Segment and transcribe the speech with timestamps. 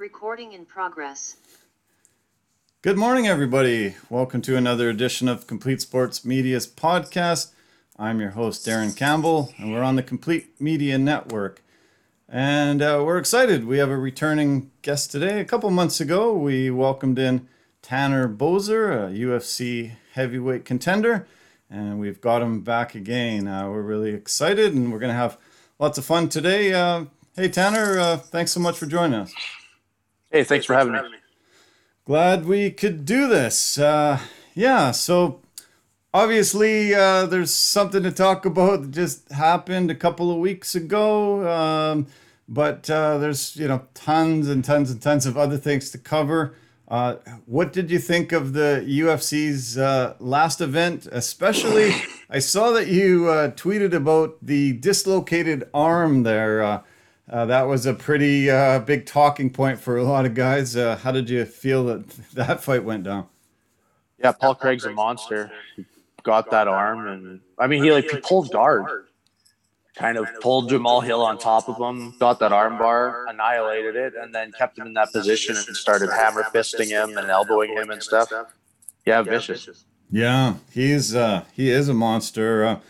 [0.00, 1.36] Recording in progress.
[2.80, 3.96] Good morning, everybody.
[4.08, 7.52] Welcome to another edition of Complete Sports Media's podcast.
[7.98, 11.62] I'm your host, Darren Campbell, and we're on the Complete Media Network.
[12.26, 13.66] And uh, we're excited.
[13.66, 15.38] We have a returning guest today.
[15.38, 17.46] A couple months ago, we welcomed in
[17.82, 21.26] Tanner Boser, a UFC heavyweight contender,
[21.68, 23.46] and we've got him back again.
[23.46, 25.36] Uh, we're really excited, and we're going to have
[25.78, 26.72] lots of fun today.
[26.72, 27.04] Uh,
[27.36, 29.34] hey, Tanner, uh, thanks so much for joining us.
[30.32, 31.00] Hey, thanks for having me.
[32.04, 33.76] Glad we could do this.
[33.78, 34.20] Uh,
[34.54, 35.40] yeah, so
[36.14, 41.48] obviously uh, there's something to talk about that just happened a couple of weeks ago.
[41.48, 42.06] Um,
[42.48, 46.54] but uh, there's you know tons and tons and tons of other things to cover.
[46.86, 51.08] Uh, what did you think of the UFC's uh, last event?
[51.10, 51.92] Especially,
[52.30, 56.84] I saw that you uh, tweeted about the dislocated arm there.
[57.30, 60.76] Uh, uh, that was a pretty uh, big talking point for a lot of guys.
[60.76, 63.26] Uh, how did you feel that that fight went down?
[64.18, 65.50] Yeah, Paul Craig's a monster.
[65.76, 65.86] He
[66.22, 69.06] got that arm, and I mean, he like he pulled guard,
[69.94, 74.12] kind of pulled Jamal Hill on top of him, got that arm bar, annihilated it,
[74.14, 77.90] and then kept him in that position and started hammer fisting him and elbowing him
[77.90, 78.30] and stuff.
[79.06, 79.84] Yeah, vicious.
[80.10, 82.80] Yeah, he's uh, he is a monster.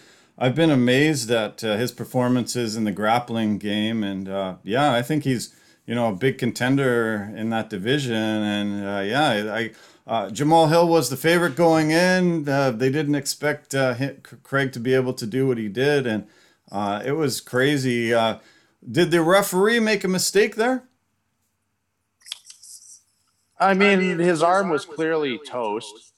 [0.43, 5.03] I've been amazed at uh, his performances in the grappling game, and uh, yeah, I
[5.03, 8.15] think he's you know a big contender in that division.
[8.15, 9.71] And uh, yeah, I
[10.07, 12.49] uh, Jamal Hill was the favorite going in.
[12.49, 13.95] Uh, they didn't expect uh,
[14.43, 16.27] Craig to be able to do what he did, and
[17.05, 18.09] it was crazy.
[18.11, 20.85] did the referee make a mistake there?
[23.59, 26.15] I mean, his arm was clearly toast,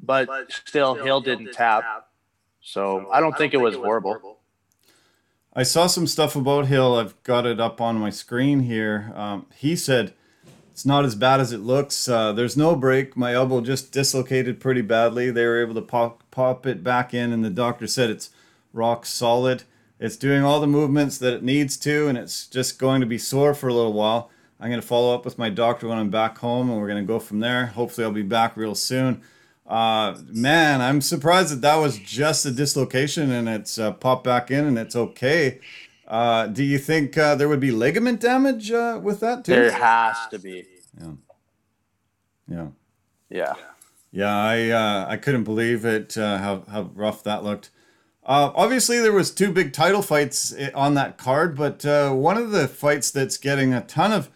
[0.00, 2.05] but still, Hill didn't tap.
[2.66, 4.40] So I don't think it was horrible.
[5.54, 6.96] I saw some stuff about Hill.
[6.96, 9.12] I've got it up on my screen here.
[9.14, 10.14] Um, he said
[10.72, 12.08] it's not as bad as it looks.
[12.08, 13.16] Uh, there's no break.
[13.16, 15.30] My elbow just dislocated pretty badly.
[15.30, 18.30] They were able to pop pop it back in, and the doctor said it's
[18.72, 19.62] rock solid.
[20.00, 23.16] It's doing all the movements that it needs to, and it's just going to be
[23.16, 24.28] sore for a little while.
[24.58, 27.02] I'm going to follow up with my doctor when I'm back home, and we're going
[27.02, 27.66] to go from there.
[27.66, 29.22] Hopefully, I'll be back real soon.
[29.66, 34.50] Uh, man, I'm surprised that that was just a dislocation and it's uh, popped back
[34.50, 35.60] in and it's okay.
[36.06, 39.52] Uh, do you think uh, there would be ligament damage uh, with that too?
[39.52, 40.64] There has to be.
[41.00, 41.12] Yeah.
[42.48, 42.66] Yeah.
[43.28, 43.54] Yeah.
[44.12, 44.36] Yeah.
[44.36, 46.16] I uh, I couldn't believe it.
[46.16, 47.70] Uh, how how rough that looked.
[48.26, 52.36] Uh, obviously, there was two big title fights eh, on that card, but uh, one
[52.36, 54.28] of the fights that's getting a ton of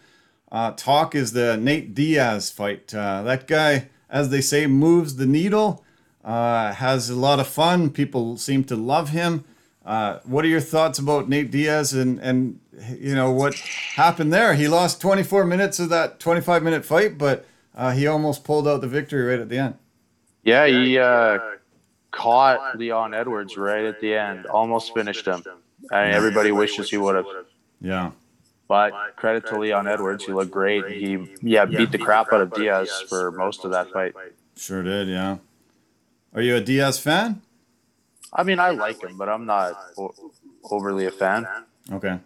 [0.49, 2.93] uh, talk is the Nate Diaz fight.
[2.95, 5.83] Uh, that guy as they say, moves the needle,
[6.23, 7.89] uh, has a lot of fun.
[7.89, 9.45] People seem to love him.
[9.83, 12.59] Uh, what are your thoughts about Nate Diaz and, and
[12.99, 13.55] you know what
[13.95, 14.53] happened there?
[14.53, 18.81] He lost 24 minutes of that 25 minute fight, but uh, he almost pulled out
[18.81, 19.75] the victory right at the end.
[20.43, 21.39] Yeah, he uh,
[22.11, 25.43] caught Leon Edwards right at the end, almost finished him.
[25.91, 27.25] I mean, everybody wishes he would have.
[27.79, 28.11] Yeah.
[28.71, 30.87] But credit to Leon Edwards, he looked great.
[30.87, 34.13] He yeah beat the crap out of Diaz for most of that fight.
[34.55, 35.39] Sure did, yeah.
[36.33, 37.41] Are you a Diaz fan?
[38.31, 39.77] I mean, I like him, but I'm not
[40.63, 41.45] overly a fan.
[41.91, 42.19] Okay.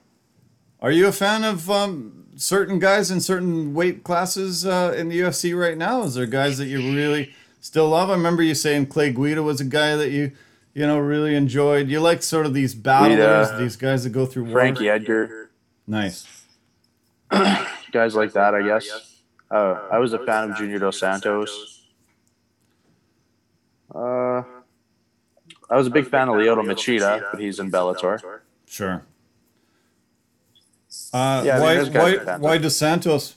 [0.83, 5.21] Are you a fan of um, certain guys in certain weight classes uh, in the
[5.21, 6.03] UFC right now?
[6.03, 8.11] Is there guys that you really still love?
[8.11, 10.31] I remember you saying Clay Guida was a guy that you,
[10.75, 11.89] you know, really enjoyed.
[11.89, 14.51] You like sort of these battlers, Guida, these guys that go through.
[14.51, 14.93] Frankie war.
[14.93, 15.49] Edgar.
[15.87, 16.34] Nice.
[17.91, 19.21] Guys like that, I guess.
[19.49, 21.83] Uh, I was a fan of Junior Dos Santos.
[23.93, 24.43] Uh,
[25.69, 28.41] I was a big fan of Lyoto Machida, but he's in Bellator.
[28.65, 29.03] Sure.
[31.13, 33.35] Uh, yeah, why, why, why Dos Santos?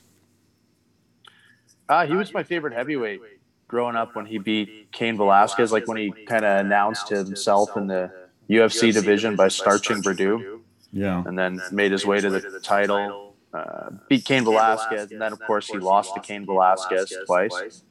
[1.89, 3.21] Uh, he was my favorite heavyweight
[3.67, 7.87] growing up when he beat Cain Velasquez, like when he kind of announced himself in
[7.87, 8.11] the
[8.51, 10.61] UFC division by starching Werdum.
[10.93, 11.23] Yeah.
[11.27, 15.41] And then made his way to the title, uh, beat Cain Velasquez, and then of
[15.41, 17.85] course he lost to Cain Velasquez twice.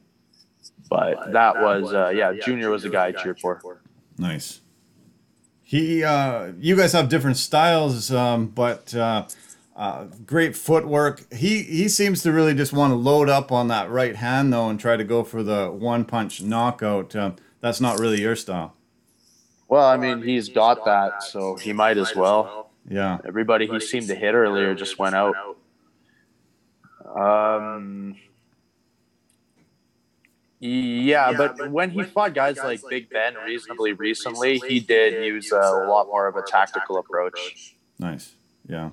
[0.88, 3.82] But that was, uh, yeah, Junior was the guy I cheered for.
[4.16, 4.60] Nice.
[5.62, 9.26] He, uh, you guys have different styles, um, but uh,
[9.76, 11.30] uh, great footwork.
[11.32, 14.68] He he seems to really just want to load up on that right hand though,
[14.70, 17.14] and try to go for the one punch knockout.
[17.14, 18.74] Uh, that's not really your style.
[19.68, 22.67] Well, I mean, he's got that, so he might as well.
[22.90, 23.18] Yeah.
[23.26, 25.34] Everybody he seemed to hit earlier just went out.
[27.14, 28.16] Um,
[30.60, 35.86] yeah, but when he fought guys like Big Ben reasonably recently, he did use a
[35.88, 37.76] lot more of a tactical approach.
[37.98, 38.34] Nice.
[38.68, 38.90] Yeah.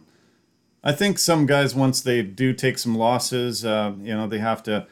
[0.84, 4.62] I think some guys once they do take some losses, uh, you know, they have
[4.64, 4.86] to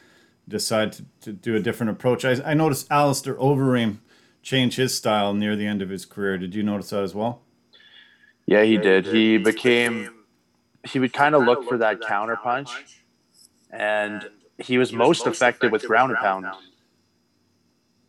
[0.48, 2.24] decide to, to do a different approach.
[2.24, 3.98] I, I noticed Alistair Overeem
[4.42, 6.36] change his style near the end of his career.
[6.36, 7.43] Did you notice that as well?
[8.46, 9.06] Yeah, he did.
[9.06, 10.10] He became
[10.84, 12.70] he would kind of look for that counter punch,
[13.70, 16.46] and he was most effective with ground and pound.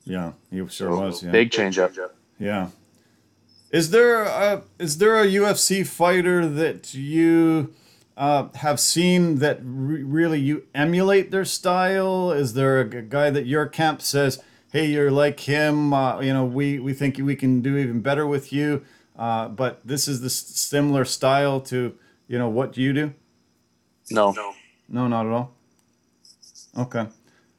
[0.04, 1.24] Yeah, he sure was.
[1.24, 1.32] Yeah.
[1.32, 1.98] Big changeup.
[2.40, 2.70] Yeah.
[3.72, 7.74] Is there a is there a UFC fighter that you
[8.16, 12.32] uh, have seen that re- really you emulate their style?
[12.32, 14.42] Is there a guy that your camp says,
[14.72, 15.94] "Hey, you're like him.
[15.94, 18.84] Uh, you know, we we think we can do even better with you."
[19.18, 21.98] Uh, but this is the similar style to
[22.28, 23.14] you know what do you do.
[24.12, 24.34] No.
[24.88, 25.56] No, not at all.
[26.78, 27.08] Okay.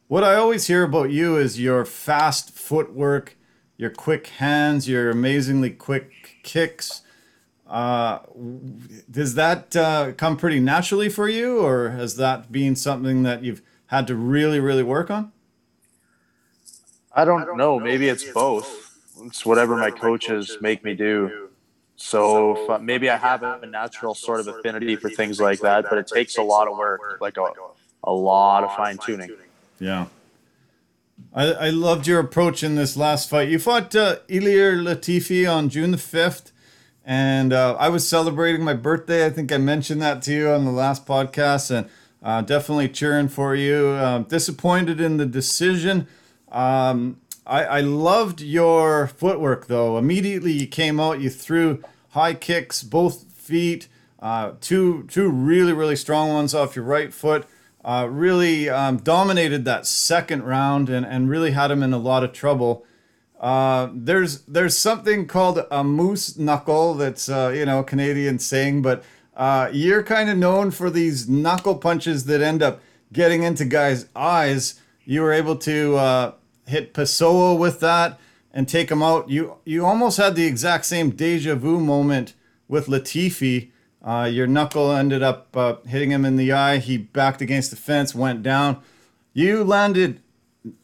[0.08, 3.36] What I always hear about you is your fast footwork,
[3.76, 7.02] your quick hands, your amazingly quick kicks.
[7.66, 8.20] Uh,
[9.10, 13.62] does that uh, come pretty naturally for you, or has that been something that you've
[13.86, 15.32] had to really, really work on?
[17.12, 17.80] I don't know.
[17.80, 18.98] Maybe it's both.
[19.24, 21.45] It's whatever my coaches make me do.
[21.96, 25.98] So uh, maybe I have a natural sort of affinity for things like that, but
[25.98, 27.46] it takes a lot of work, like a,
[28.04, 29.30] a lot of fine tuning.
[29.80, 30.06] Yeah.
[31.34, 33.48] I, I loved your approach in this last fight.
[33.48, 36.52] You fought uh, Ilir Latifi on June the 5th,
[37.04, 39.24] and uh, I was celebrating my birthday.
[39.24, 41.88] I think I mentioned that to you on the last podcast, and
[42.22, 43.90] uh, definitely cheering for you.
[43.90, 46.06] Um, disappointed in the decision.
[46.52, 49.98] Um, I, I loved your footwork, though.
[49.98, 53.88] Immediately you came out, you threw high kicks, both feet,
[54.20, 57.46] uh, two, two really, really strong ones off your right foot
[57.86, 62.24] uh, really um, dominated that second round and, and really had him in a lot
[62.24, 62.84] of trouble.
[63.38, 69.04] Uh, there's there's something called a moose knuckle that's uh, you know Canadian saying, but
[69.36, 72.80] uh, you're kind of known for these knuckle punches that end up
[73.12, 74.80] getting into guys' eyes.
[75.04, 76.32] You were able to uh,
[76.66, 78.18] hit Pessoa with that
[78.52, 79.28] and take him out.
[79.28, 82.34] You you almost had the exact same deja vu moment
[82.68, 83.70] with Latifi.
[84.02, 86.78] Uh, your knuckle ended up uh, hitting him in the eye.
[86.78, 88.80] He backed against the fence, went down.
[89.32, 90.20] You landed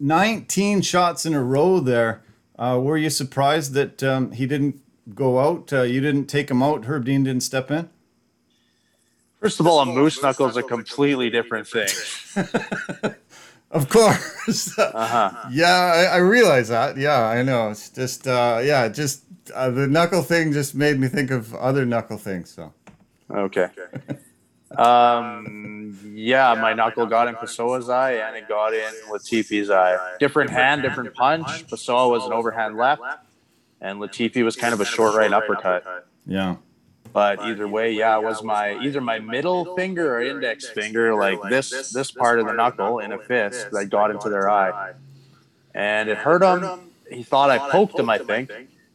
[0.00, 2.22] 19 shots in a row there.
[2.58, 4.80] Uh, were you surprised that um, he didn't
[5.14, 5.72] go out?
[5.72, 6.84] Uh, you didn't take him out.
[6.84, 7.88] Herb Dean didn't step in.
[9.40, 11.88] First of all, a moose knuckle is a completely different thing.
[13.72, 14.28] Of course.
[14.78, 15.48] Uh-huh.
[15.52, 16.96] yeah, I, I realize that.
[16.96, 17.70] Yeah, I know.
[17.70, 19.22] It's just, uh, yeah, just
[19.54, 22.50] uh, the knuckle thing just made me think of other knuckle things.
[22.50, 22.72] So.
[23.30, 23.68] Okay.
[24.76, 30.16] Um, yeah, my knuckle got in Pessoa's eye and it got in Latifi's eye.
[30.18, 31.66] Different hand, different punch.
[31.68, 33.02] Pessoa was an overhand left,
[33.80, 36.08] and Latifi was kind of a short right uppercut.
[36.26, 36.56] Yeah.
[37.12, 41.38] But either way, yeah, it was my either my middle finger or index finger, like
[41.50, 44.94] this this part of the knuckle in a fist that got into their eye,
[45.74, 46.90] and it hurt him.
[47.10, 48.50] He thought I poked him, I think,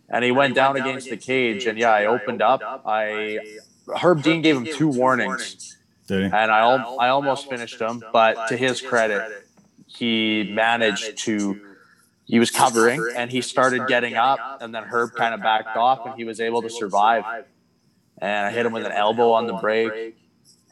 [0.09, 1.67] and he went down against the cage.
[1.67, 2.61] And yeah, I opened up.
[2.85, 3.59] I
[4.01, 5.77] Herb Dean gave him two warnings,
[6.09, 6.61] and I
[6.99, 8.03] I almost finished him.
[8.11, 9.45] But to his credit,
[9.85, 11.61] he managed to.
[12.25, 16.05] He was covering, and he started getting up, and then Herb kind of backed off,
[16.05, 17.23] and he was able to survive.
[18.19, 20.17] And I hit him with an elbow on the break,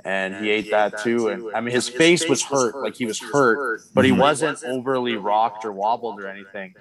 [0.03, 1.27] and he ate that too.
[1.29, 5.15] And I mean, his face was hurt, like he was hurt, but he wasn't overly
[5.15, 6.73] rocked or wobbled or anything.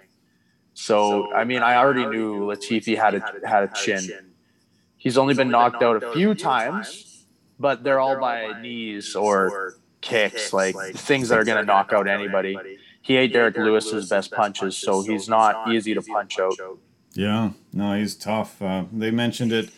[0.75, 4.09] So I mean, I already knew Latifi had a had a chin.
[4.97, 7.27] He's only been knocked out a few times,
[7.59, 12.09] but they're all by knees or kicks, like things that are going to knock out
[12.09, 12.57] anybody.
[13.03, 16.55] He ate Derrick Lewis's best punches, so he's not easy to punch out.
[17.13, 18.61] Yeah, no, he's tough.
[18.61, 19.71] Uh, they mentioned it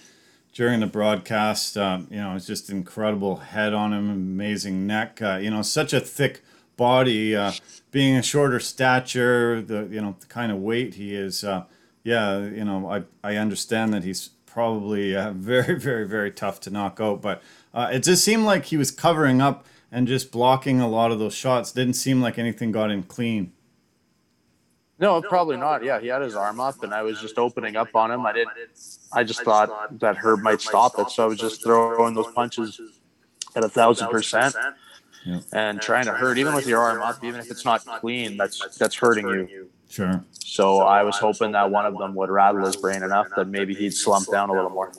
[0.57, 1.77] during the broadcast.
[1.77, 5.21] Uh, you know, it's just incredible head on him, amazing neck.
[5.21, 6.43] Uh, you know, such a thick
[6.79, 7.37] body.
[7.37, 7.53] Uh,
[7.91, 11.45] being a shorter stature, the you know the kind of weight he is.
[11.45, 11.65] Uh,
[12.03, 16.71] yeah, you know, I I understand that he's probably uh, very very very tough to
[16.71, 17.43] knock out, but
[17.75, 21.19] uh, it just seemed like he was covering up and just blocking a lot of
[21.19, 21.71] those shots.
[21.71, 23.53] Didn't seem like anything got in clean.
[24.99, 25.85] No, probably not.
[25.85, 28.25] Yeah, he had his arm up, and I was just opening up on him.
[28.25, 28.53] I didn't.
[29.13, 32.81] I just thought that Herb might stop it, so I was just throwing those punches
[33.55, 34.55] at a thousand percent
[35.25, 35.41] Yeah.
[35.53, 36.39] and trying to hurt.
[36.39, 39.71] Even with your arm up, even if it's not clean, that's that's hurting you.
[39.89, 40.25] Sure.
[40.33, 43.75] So I was hoping that one of them would rattle his brain enough that maybe
[43.75, 44.93] he'd slump down a little more.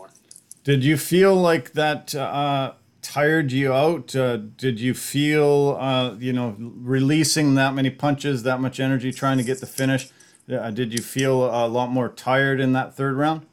[0.63, 4.15] Did you feel like that uh, tired you out?
[4.15, 9.37] Uh, did you feel, uh, you know, releasing that many punches, that much energy, trying
[9.37, 10.09] to get the finish?
[10.51, 13.45] Uh, did you feel a lot more tired in that third round?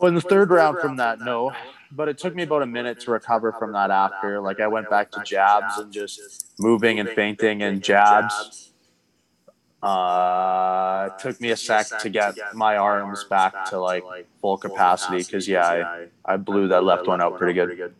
[0.00, 1.52] Well, in the third round from that, no.
[1.90, 4.40] but it took me about a minute to recover from that after.
[4.40, 8.72] Like I went back to jabs and just moving and feinting and jabs.
[9.82, 14.04] Uh, it took me a sec to get my arms back to like
[14.40, 17.94] full capacity because yeah, I, I blew that left one out pretty good.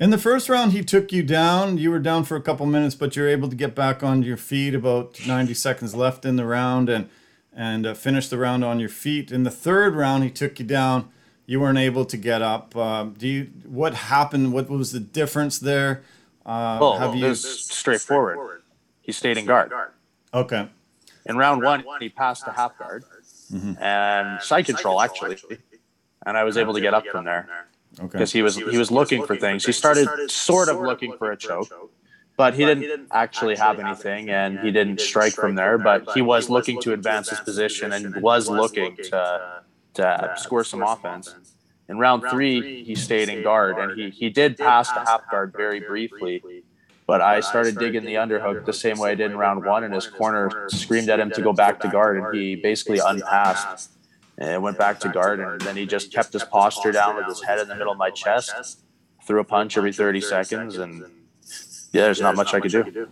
[0.00, 1.78] In the first round, he took you down.
[1.78, 4.36] You were down for a couple minutes, but you're able to get back on your
[4.36, 4.74] feet.
[4.74, 7.08] About 90 seconds left in the round, and
[7.54, 9.30] and uh, finish the round on your feet.
[9.30, 11.10] In the third round, he took you down.
[11.46, 12.74] You weren't able to get up.
[12.76, 13.50] Uh, do you?
[13.64, 14.52] What happened?
[14.52, 16.02] What was the difference there?
[16.44, 17.34] Uh, well, have you?
[17.34, 18.62] straightforward.
[19.00, 19.72] He stayed in guard.
[20.32, 20.68] Okay.
[21.26, 23.04] In round one, he passed the half guard
[23.52, 23.82] mm-hmm.
[23.82, 25.38] and side control actually,
[26.26, 27.68] and I was able to get up from there.
[27.98, 28.08] Okay.
[28.08, 29.64] Because he was he was looking for things.
[29.64, 31.72] He started sort of looking for a choke,
[32.36, 35.78] but he didn't actually have anything, and he didn't strike from there.
[35.78, 39.62] But he was looking to advance his position and was looking to
[39.94, 41.34] to score some offense.
[41.88, 45.52] In round three, he stayed in guard, and he he did pass the half guard
[45.56, 46.42] very briefly
[47.06, 49.92] but I started digging the underhook the same way I did in round one, and
[49.94, 53.90] his corner screamed at him to go back to guard, and he basically unpassed
[54.38, 57.42] and went back to guard, and then he just kept his posture down with his
[57.42, 58.80] head in the middle of my chest,
[59.26, 61.04] threw a punch every 30 seconds, and
[61.94, 63.08] yeah, there's not much I could do.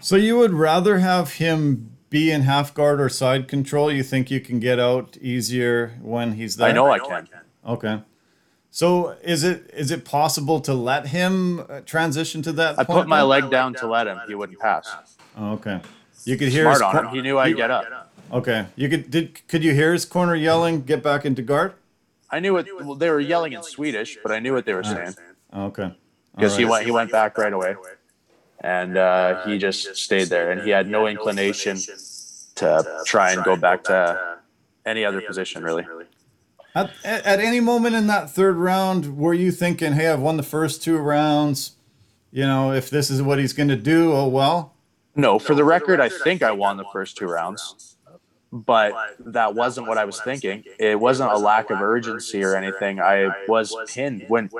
[0.00, 3.92] So you would rather have him be in half guard or side control?
[3.92, 6.68] You think you can get out easier when he's there?
[6.68, 7.28] I know I can.
[7.66, 8.02] Okay.
[8.70, 12.78] So is it is it possible to let him uh, transition to that?
[12.78, 14.20] I put my leg down to let him.
[14.28, 15.16] He wouldn't pass.
[15.36, 15.80] Oh, okay.
[16.24, 17.14] You could hear Smart his on him.
[17.14, 18.12] He knew I'd get up.
[18.32, 18.66] Okay.
[18.76, 21.74] You could did could you hear his corner yelling, "Get back into guard"?
[22.30, 22.68] I knew it.
[22.80, 25.16] Well, they were yelling in Swedish, but I knew what they were saying.
[25.52, 25.96] Oh, okay.
[26.36, 26.60] Because right.
[26.60, 27.74] he went he went back right away,
[28.60, 31.78] and uh, he just stayed there, and he had no inclination
[32.56, 34.38] to try and go back to
[34.84, 35.86] any other position really.
[36.74, 40.42] At, at any moment in that third round, were you thinking, "Hey, I've won the
[40.42, 41.72] first two rounds.
[42.30, 44.74] You know, if this is what he's going to do, oh well."
[45.16, 47.96] No, for the record, I think I won the first two rounds,
[48.52, 50.64] but that wasn't what I was thinking.
[50.78, 53.00] It wasn't a lack of urgency or anything.
[53.00, 54.50] I was pinned when.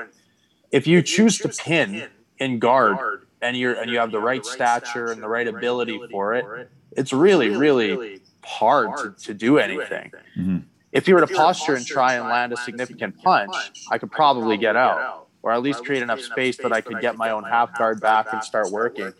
[0.71, 2.07] If you choose to pin
[2.39, 2.97] in guard
[3.41, 7.13] and you're and you have the right stature and the right ability for it, it's
[7.13, 10.11] really really hard to, to do anything.
[10.37, 10.57] Mm-hmm.
[10.91, 13.55] If you were to posture and try and land a significant punch,
[13.89, 17.15] I could probably get out, or at least create enough space that I could get
[17.15, 19.13] my own half guard back and start working.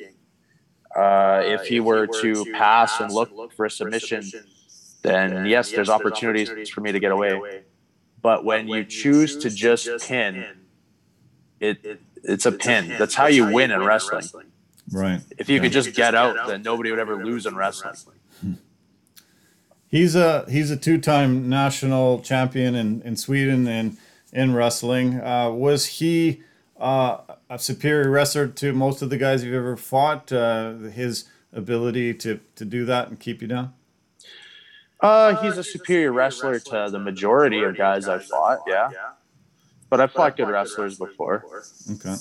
[0.95, 4.29] Uh, if he were to pass and look for a submission,
[5.01, 7.63] then yes, there's opportunities for me to get away.
[8.21, 10.45] But when you choose to just pin,
[11.61, 12.89] it it's a pin.
[12.97, 14.27] That's how you win in wrestling.
[14.91, 15.21] Right.
[15.37, 17.95] If you could just get out, then nobody would ever lose in wrestling.
[19.87, 23.97] He's a he's a two-time national champion in, in Sweden and
[24.31, 25.19] in wrestling.
[25.19, 26.43] Uh, was he
[26.79, 27.17] uh,
[27.49, 30.31] a superior wrestler to most of the guys you've ever fought?
[30.31, 33.73] Uh, his ability to to do that and keep you down.
[35.01, 38.59] Uh, he's a superior wrestler to the majority of guys I've fought.
[38.67, 38.91] Yeah,
[39.91, 41.45] but I've fought good wrestlers before.
[41.91, 42.15] Okay.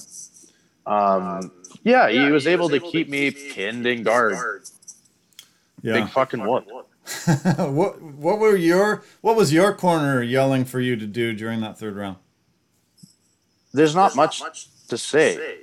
[0.84, 1.52] Um,
[1.84, 4.64] yeah, he was able to keep me pinned in guard.
[5.80, 6.00] Yeah.
[6.00, 6.66] Big fucking whoop.
[7.56, 11.78] what what were your what was your corner yelling for you to do during that
[11.78, 12.16] third round?
[13.72, 15.36] There's not, there's much, not much to say.
[15.36, 15.56] say.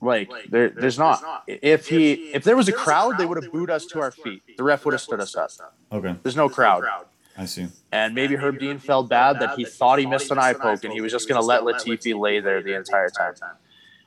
[0.00, 1.22] Like, like there, there's, there's not.
[1.22, 1.44] not.
[1.46, 4.42] If he if there was a crowd, they would have booed us to our feet.
[4.56, 5.50] The ref would have stood us up.
[5.92, 6.16] Okay.
[6.22, 6.84] There's no crowd.
[7.36, 7.68] I see.
[7.90, 10.92] And maybe Herb Dean felt bad that he thought he missed an eye poke and
[10.92, 13.34] he was just going to let Latifi lay there the entire time.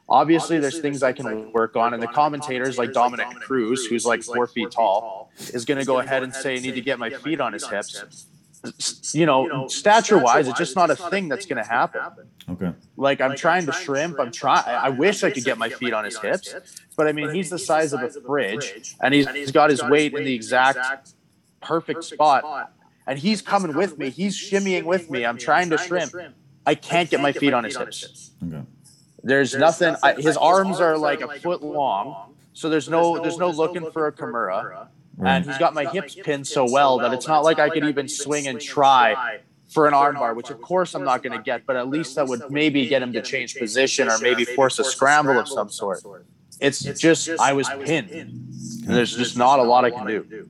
[0.07, 4.21] Obviously, there's things I can work on, and the commentators like Dominick Cruz, who's like
[4.21, 7.09] four feet tall, is going to go ahead and say, I need to get my
[7.09, 8.27] feet on his hips.
[9.13, 12.01] You know, stature wise, it's just not a thing that's going to happen.
[12.49, 12.71] Okay.
[12.97, 14.19] Like I'm trying to shrimp.
[14.19, 14.63] I'm trying.
[14.67, 16.53] I wish I could get my feet on his hips,
[16.95, 20.13] but I mean, he's the size of a fridge, and he's, he's got his weight
[20.13, 21.13] in the exact
[21.61, 22.71] perfect spot,
[23.07, 24.09] and he's coming with me.
[24.09, 25.25] He's shimmying with me.
[25.25, 26.13] I'm trying to shrimp.
[26.65, 28.31] I can't get my feet on his hips.
[28.43, 28.61] Okay.
[29.23, 29.91] There's, there's nothing.
[29.93, 33.89] nothing I, his, arms, are like a foot long, so there's no there's no looking
[33.91, 34.87] for a Kimura.
[35.17, 35.37] Right.
[35.37, 38.07] And he's got my hips pinned so well that it's not like I could even
[38.07, 41.75] swing and try for an armbar, which of course I'm not going to get, but
[41.75, 45.39] at least that would maybe get him to change position or maybe force a scramble
[45.39, 46.03] of some sort.
[46.59, 48.09] It's just I was pinned.
[48.11, 50.49] And there's just not a lot I can do.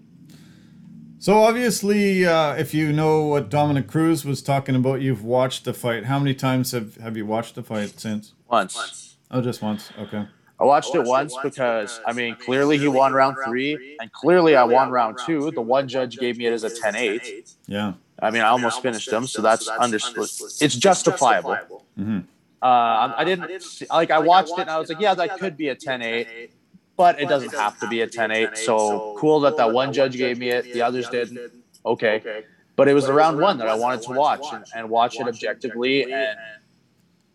[1.25, 5.74] So obviously, uh, if you know what Dominick Cruz was talking about, you've watched the
[5.74, 6.05] fight.
[6.05, 8.34] How many times have, have you watched the fight since?
[8.48, 9.15] Once.
[9.32, 9.89] Oh, just once.
[9.98, 10.27] Okay.
[10.60, 14.65] I watched it once because I mean clearly he won round three, and clearly I
[14.65, 15.50] won round two.
[15.50, 17.55] The one judge gave me it as a 10-8.
[17.65, 17.94] Yeah.
[18.22, 20.29] I mean, I almost finished him, so that's understood.
[20.62, 21.88] It's justifiable.
[21.98, 22.20] Mm-hmm.
[22.62, 24.12] Uh, I didn't see, like.
[24.12, 26.50] I watched it and I was like, yeah, that could be a 10-8,
[26.98, 28.58] but it doesn't have to be a 10-8.
[28.58, 31.52] So cool that that one judge gave me it, the others didn't.
[31.86, 32.44] Okay,
[32.75, 35.28] but it was the round one that I wanted to watch and, and watch it
[35.28, 36.38] objectively and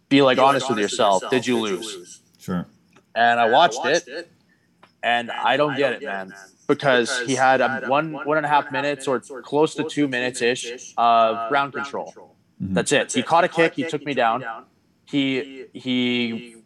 [0.09, 1.23] be like honest with yourself.
[1.31, 2.21] Did you lose?
[2.39, 2.67] Sure.
[3.15, 4.31] And I watched it,
[5.03, 6.33] and I don't get it, man
[6.71, 10.41] because he had um, one one and a half minutes or close to two minutes
[10.41, 12.15] ish of ground control.
[12.63, 12.75] Mm-hmm.
[12.75, 13.13] That's it.
[13.13, 13.75] He caught a kick.
[13.75, 14.45] He took me down.
[15.05, 16.57] He he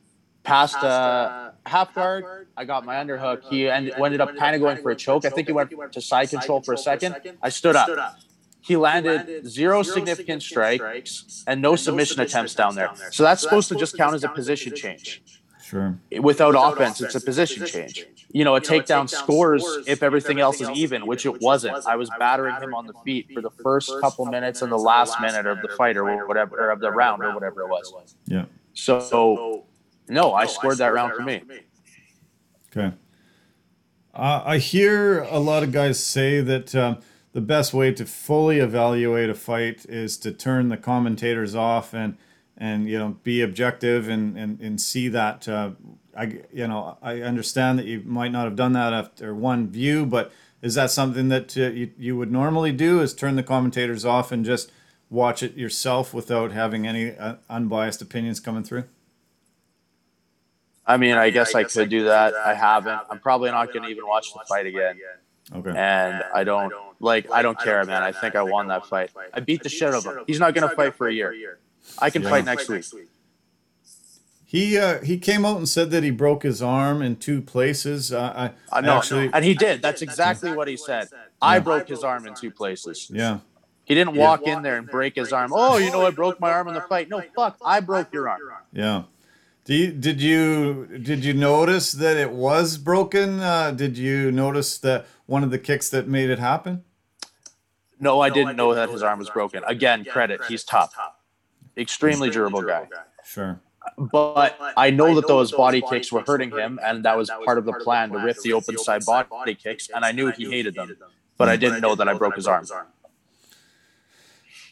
[0.43, 2.47] passed a half guard.
[2.56, 3.42] I got my underhook.
[3.49, 5.25] He ended, ended up kind of going for a choke.
[5.25, 7.16] I think he went to side control for a second.
[7.42, 8.18] I stood up.
[8.61, 12.90] He landed zero significant strikes and no submission attempts down there.
[13.11, 15.23] So that's supposed to just count as a position change.
[15.62, 15.99] Sure.
[16.21, 18.06] Without offense, it's a position change.
[18.30, 21.87] You know, a takedown scores if everything else is even, which it wasn't.
[21.87, 25.21] I was battering him on the feet for the first couple minutes and the last
[25.21, 28.14] minute of the fight or whatever, or of the round or whatever it was.
[28.26, 28.44] Yeah.
[28.73, 29.66] So,
[30.08, 31.42] no, I scored that round for me.
[32.70, 32.94] Okay.
[34.14, 36.99] Uh, I hear a lot of guys say that um,
[37.32, 42.16] the best way to fully evaluate a fight is to turn the commentators off and
[42.56, 45.70] and you know be objective and and, and see that uh,
[46.16, 50.06] I you know I understand that you might not have done that after one view,
[50.06, 50.32] but
[50.62, 53.00] is that something that uh, you you would normally do?
[53.00, 54.70] Is turn the commentators off and just
[55.11, 58.84] watch it yourself without having any uh, unbiased opinions coming through?
[60.87, 62.35] I mean, I guess I could do that.
[62.35, 63.00] I haven't.
[63.11, 64.99] I'm probably not going to even watch the fight again.
[65.55, 65.71] Okay.
[65.76, 67.31] And I don't like.
[67.31, 68.03] I don't care, man.
[68.03, 69.11] I think I won that fight.
[69.33, 70.25] I beat the shit out of him.
[70.26, 71.59] He's not going to fight for a year.
[71.99, 72.85] I can fight next week.
[74.47, 78.12] He uh, he came out and said that he broke his arm in two places.
[78.12, 79.83] Uh, I, I know, actually, and he did.
[79.83, 81.09] That's exactly what he said.
[81.43, 83.11] I broke his arm in two places.
[83.12, 83.41] Yeah.
[83.85, 85.50] He didn't walk in there and break his arm.
[85.53, 87.09] Oh, you know, I broke my arm in the fight.
[87.09, 88.41] No, fuck, I broke your arm.
[88.73, 89.03] Yeah.
[89.64, 93.40] Do you, did you did you notice that it was broken?
[93.40, 96.84] Uh, did you notice that one of the kicks that made it happen?
[97.99, 99.65] No, I didn't know that his arm was broken.
[99.67, 100.43] Again, credit.
[100.49, 100.95] He's tough.
[101.76, 102.89] Extremely durable guy.
[103.25, 103.60] Sure
[103.97, 107.65] but I know that those body kicks were hurting him, and that was part of
[107.65, 110.97] the plan to rip the open side body kicks, and I knew he hated them,
[111.36, 112.67] but I didn't know that I broke his arm.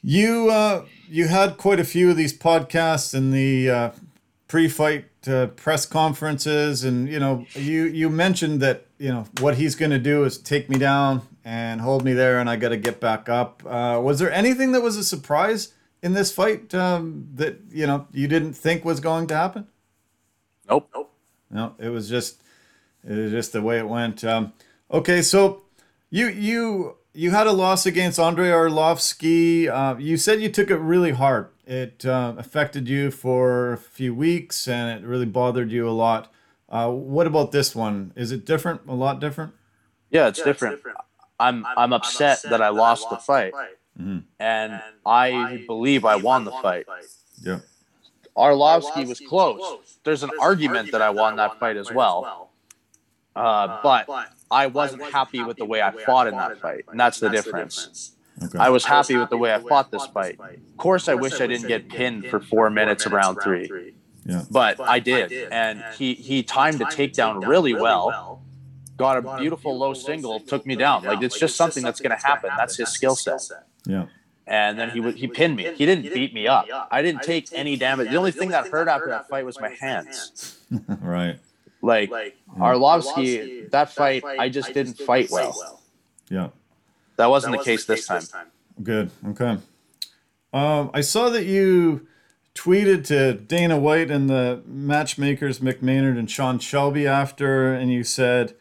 [0.03, 3.90] You uh, you had quite a few of these podcasts in the uh,
[4.53, 9.75] pre-fight uh, press conferences, and you know you you mentioned that you know what he's
[9.75, 12.77] going to do is take me down and hold me there, and I got to
[12.77, 13.62] get back up.
[13.67, 15.73] Uh, was there anything that was a surprise?
[16.03, 19.67] in this fight um, that you know you didn't think was going to happen?
[20.69, 20.88] Nope.
[20.95, 21.15] Nope.
[21.51, 22.43] No, it was just
[23.09, 24.25] it was just the way it went.
[24.25, 24.53] Um,
[24.91, 25.62] okay, so
[26.11, 29.69] you you you had a loss against Andrei Arlovski.
[29.69, 31.49] Uh, you said you took it really hard.
[31.66, 36.33] It uh, affected you for a few weeks, and it really bothered you a lot.
[36.68, 38.12] Uh, what about this one?
[38.16, 38.81] Is it different?
[38.88, 39.53] A lot different?
[40.11, 40.75] Yeah, it's, yeah, different.
[40.75, 40.98] it's different.
[41.38, 43.53] I'm I'm upset, I'm upset that I lost, the fight.
[43.53, 43.77] fight.
[44.01, 44.18] Mm-hmm.
[44.40, 46.87] And, and I, I believe I won the fight.
[47.42, 47.61] Yeah.
[48.37, 49.98] Arlovski was close.
[50.05, 52.51] There's an argument that I won that fight as well.
[53.37, 56.98] Uh, uh but I wasn't happy with the way I fought in that fight, and
[56.98, 58.12] that's the difference.
[58.45, 58.59] Okay.
[58.59, 60.39] I was happy with the way I fought this fight.
[60.41, 63.95] Of course, I wish I didn't get pinned for four minutes around three.
[64.25, 64.45] Yeah.
[64.51, 68.43] But I did, and he he timed the takedown really well
[68.97, 71.03] got a beautiful low single, took me down.
[71.05, 72.51] Like it's just something that's going to happen.
[72.57, 73.41] That's his skill set.
[73.87, 74.07] Yeah.
[74.47, 75.65] And then he would he pinned me.
[75.75, 76.67] He didn't beat me up.
[76.91, 78.11] I didn't take any damage.
[78.11, 80.59] The only thing that hurt after that fight was my hands.
[81.01, 81.39] right.
[81.81, 82.11] Like
[82.59, 85.83] Arlovski, that fight, I just didn't fight well.
[86.29, 86.49] Yeah.
[87.23, 88.49] That wasn't the case this time.
[88.83, 89.13] Good.
[89.29, 89.57] Okay.
[90.53, 92.09] Um, I saw that you
[92.53, 98.03] tweeted to Dana White and the matchmakers Mick Maynard and Sean Shelby after, and you
[98.03, 98.57] said,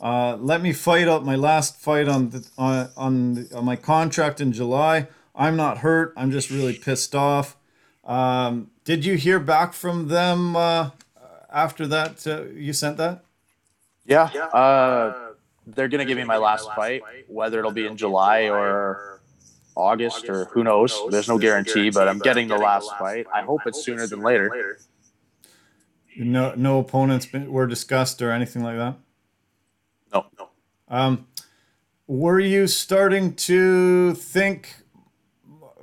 [0.00, 3.76] uh, let me fight out my last fight on the, on on, the, on, my
[3.76, 5.08] contract in July.
[5.34, 6.14] I'm not hurt.
[6.16, 7.58] I'm just really pissed off.
[8.04, 10.92] Um, did you hear back from them uh,
[11.52, 12.26] after that?
[12.26, 13.22] Uh, you sent that?
[14.06, 14.24] Yeah.
[14.24, 15.27] Uh,
[15.74, 19.20] they're gonna give me my last fight, whether it'll be in July or
[19.74, 20.98] August or who knows.
[21.10, 23.26] There's no guarantee, but I'm getting the last fight.
[23.32, 24.78] I hope it's sooner than later.
[26.16, 28.96] No, no opponents were discussed or anything like that.
[30.12, 30.48] No, no.
[30.88, 31.26] Um,
[32.08, 34.74] were you starting to think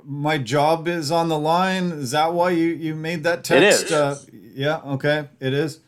[0.04, 1.90] my job is on the line?
[1.92, 3.84] Is that why you, you made that text?
[3.84, 3.92] It is.
[3.92, 5.80] Uh, yeah, okay, it is.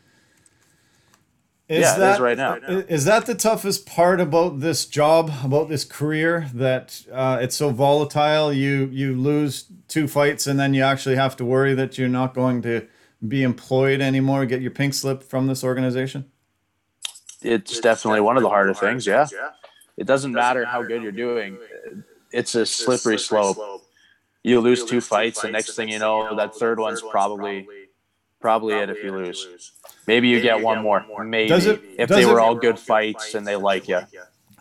[1.69, 2.55] Is Yeah, it that is right now.
[2.55, 6.49] Is that the toughest part about this job, about this career?
[6.51, 8.51] That uh, it's so volatile.
[8.51, 12.33] You you lose two fights, and then you actually have to worry that you're not
[12.33, 12.87] going to
[13.25, 14.47] be employed anymore.
[14.47, 16.25] Get your pink slip from this organization.
[17.43, 19.05] It's definitely one of the harder things.
[19.05, 19.27] Yeah,
[19.95, 21.59] it doesn't matter how good you're doing.
[22.31, 23.83] It's a slippery slope.
[24.41, 27.67] You lose two fights, the next thing you know, that third one's probably
[28.41, 29.73] probably it if you lose.
[30.09, 31.05] Maybe you get one more.
[31.23, 33.99] Maybe Does it- if does they it- were all good fights and they like you.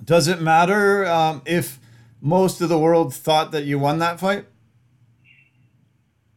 [0.05, 1.81] Does it matter um, if
[2.21, 4.45] most of the world thought that you won that fight?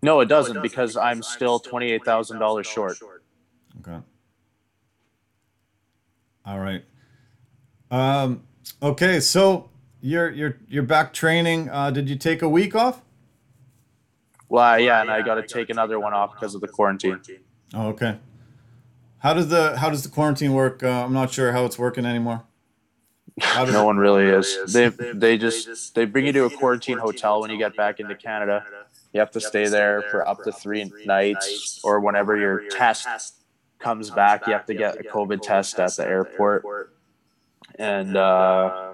[0.01, 2.97] No, it doesn't because I'm still twenty eight thousand dollars short.
[3.81, 3.97] Okay.
[6.45, 6.83] All right.
[7.91, 8.43] Um,
[8.81, 9.69] okay, so
[9.99, 11.69] you're you're you're back training.
[11.69, 13.01] Uh, did you take a week off?
[14.47, 17.19] Well, yeah, and I got to take another one off because of the quarantine.
[17.73, 18.17] Oh, okay.
[19.21, 20.81] How does the how does the quarantine work?
[20.83, 22.43] Uh, I'm not sure how it's working anymore.
[23.39, 24.73] How does No one really is.
[24.73, 28.15] They they just they bring you to a quarantine hotel when you get back into
[28.15, 28.65] Canada.
[29.13, 33.07] You have to stay there for up to three nights, or whenever your test
[33.79, 36.63] comes back, you have to get a COVID test at the airport,
[37.75, 38.93] and uh,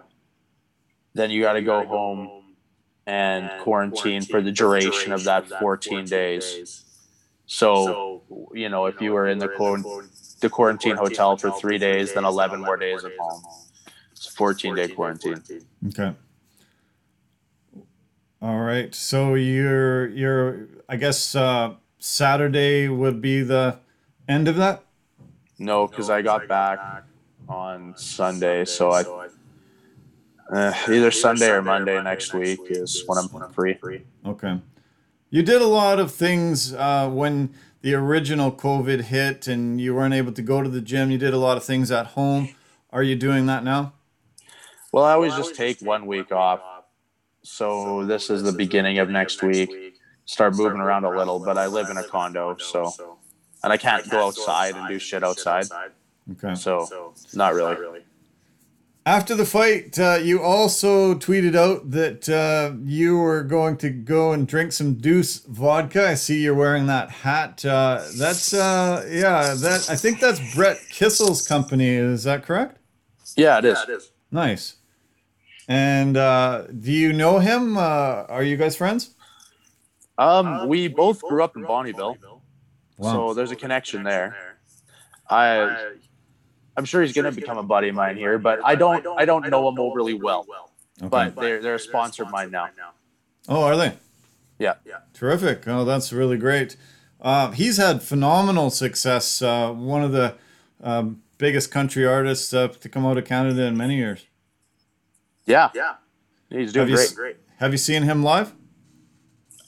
[1.13, 2.55] then you got to go home
[3.05, 6.83] and quarantine for the duration of that 14 days.
[7.45, 9.77] So, you know, if you were in the quar-
[10.39, 13.43] the quarantine hotel for three days, then 11 more days at home.
[14.11, 15.43] It's a 14 day quarantine.
[15.87, 16.13] Okay.
[18.41, 18.93] All right.
[18.93, 23.79] So you're you're I guess uh, Saturday would be the
[24.27, 24.83] end of that.
[25.59, 26.79] No, because I got back
[27.49, 29.03] on Sunday, so I
[30.51, 33.77] uh, either Sunday or Monday next week is when I'm free.
[34.25, 34.59] Okay.
[35.29, 40.13] You did a lot of things uh, when the original COVID hit and you weren't
[40.13, 41.11] able to go to the gym.
[41.11, 42.55] You did a lot of things at home.
[42.91, 43.93] Are you doing that now?
[44.91, 46.61] Well, I always just take one week off.
[47.43, 49.69] So this is the beginning of next week.
[50.25, 53.17] Start moving around a little, but I live in a condo, so
[53.63, 55.65] and I can't go outside and do shit outside.
[56.31, 56.55] Okay.
[56.55, 58.01] So not really.
[59.07, 64.33] After the fight, uh, you also tweeted out that uh, you were going to go
[64.33, 66.09] and drink some Deuce vodka.
[66.09, 67.63] I see you're wearing that hat.
[67.63, 69.53] Uh, that's uh, yeah.
[69.53, 71.87] That I think that's Brett Kissel's company.
[71.87, 72.79] Is that correct?
[73.37, 73.77] Yeah, it is.
[73.87, 74.11] Yeah, it is.
[74.29, 74.75] Nice.
[75.69, 77.77] And uh, do you know him?
[77.77, 79.15] Uh, are you guys friends?
[80.17, 82.17] Um, we both grew up in Bonnyville,
[82.97, 83.11] Wow.
[83.13, 84.35] so there's a connection there.
[85.29, 85.93] I
[86.77, 89.49] I'm sure he's gonna become a buddy of mine here, but I don't I don't
[89.49, 90.45] know him overly well.
[91.01, 91.09] Okay.
[91.09, 92.69] But they're they're a sponsor of mine now.
[93.49, 93.93] oh, are they?
[94.59, 94.75] Yeah.
[94.85, 94.97] Yeah.
[95.13, 95.67] Terrific.
[95.67, 96.75] Oh, that's really great.
[97.21, 99.41] Uh, he's had phenomenal success.
[99.41, 100.35] Uh, one of the
[100.83, 104.25] um, biggest country artists uh, to come out of Canada in many years.
[105.45, 105.69] Yeah.
[105.75, 105.95] Yeah.
[106.49, 107.35] He's doing Have you great.
[107.35, 108.53] s- Have you seen him live?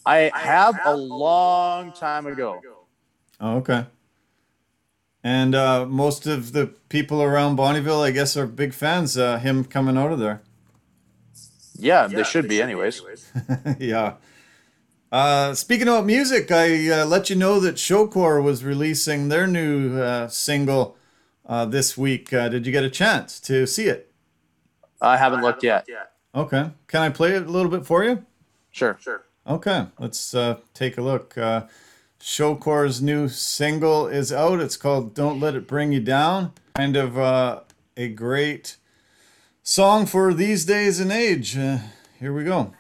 [0.06, 2.62] I have a long time ago.
[3.40, 3.86] Oh, okay.
[5.24, 9.18] And uh, most of the people around Bonnyville, I guess, are big fans.
[9.18, 10.42] Uh, him coming out of there.
[11.78, 13.02] Yeah, they should be anyways.
[13.80, 14.16] yeah.
[15.12, 20.00] Uh, speaking about music, I uh, let you know that Shocore was releasing their new
[20.00, 20.98] uh, single
[21.46, 22.32] uh, this week.
[22.32, 24.12] Uh, did you get a chance to see it?
[25.02, 25.88] I haven't looked yet.
[26.36, 26.70] Okay.
[26.88, 28.24] Can I play it a little bit for you?
[28.72, 28.98] Sure.
[29.02, 29.24] Sure.
[29.48, 29.88] Okay.
[29.98, 31.36] Let's uh, take a look.
[32.22, 34.60] Shocore's new single is out.
[34.60, 36.52] It's called Don't Let It Bring You Down.
[36.76, 37.62] Kind of uh,
[37.96, 38.78] a great
[39.64, 41.58] song for these days and age.
[41.58, 41.80] Uh,
[42.20, 42.74] here we go.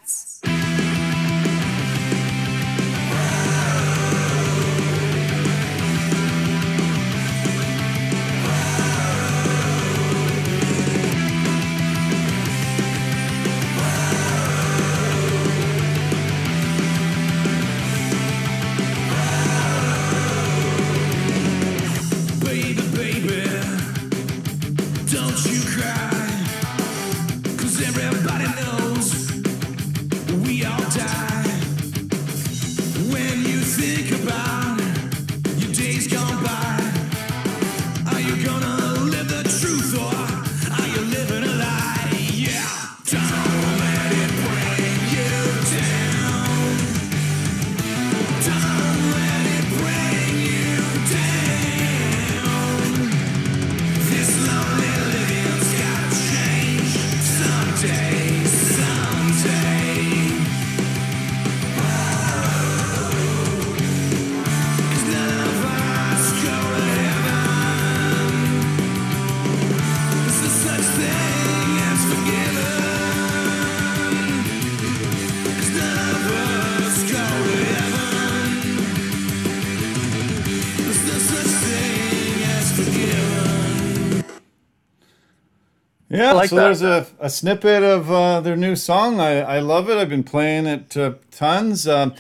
[86.39, 86.61] Like so that.
[86.63, 89.19] there's a, a snippet of uh, their new song.
[89.19, 89.97] I, I love it.
[89.97, 91.87] I've been playing it uh, tons.
[91.87, 92.15] Um,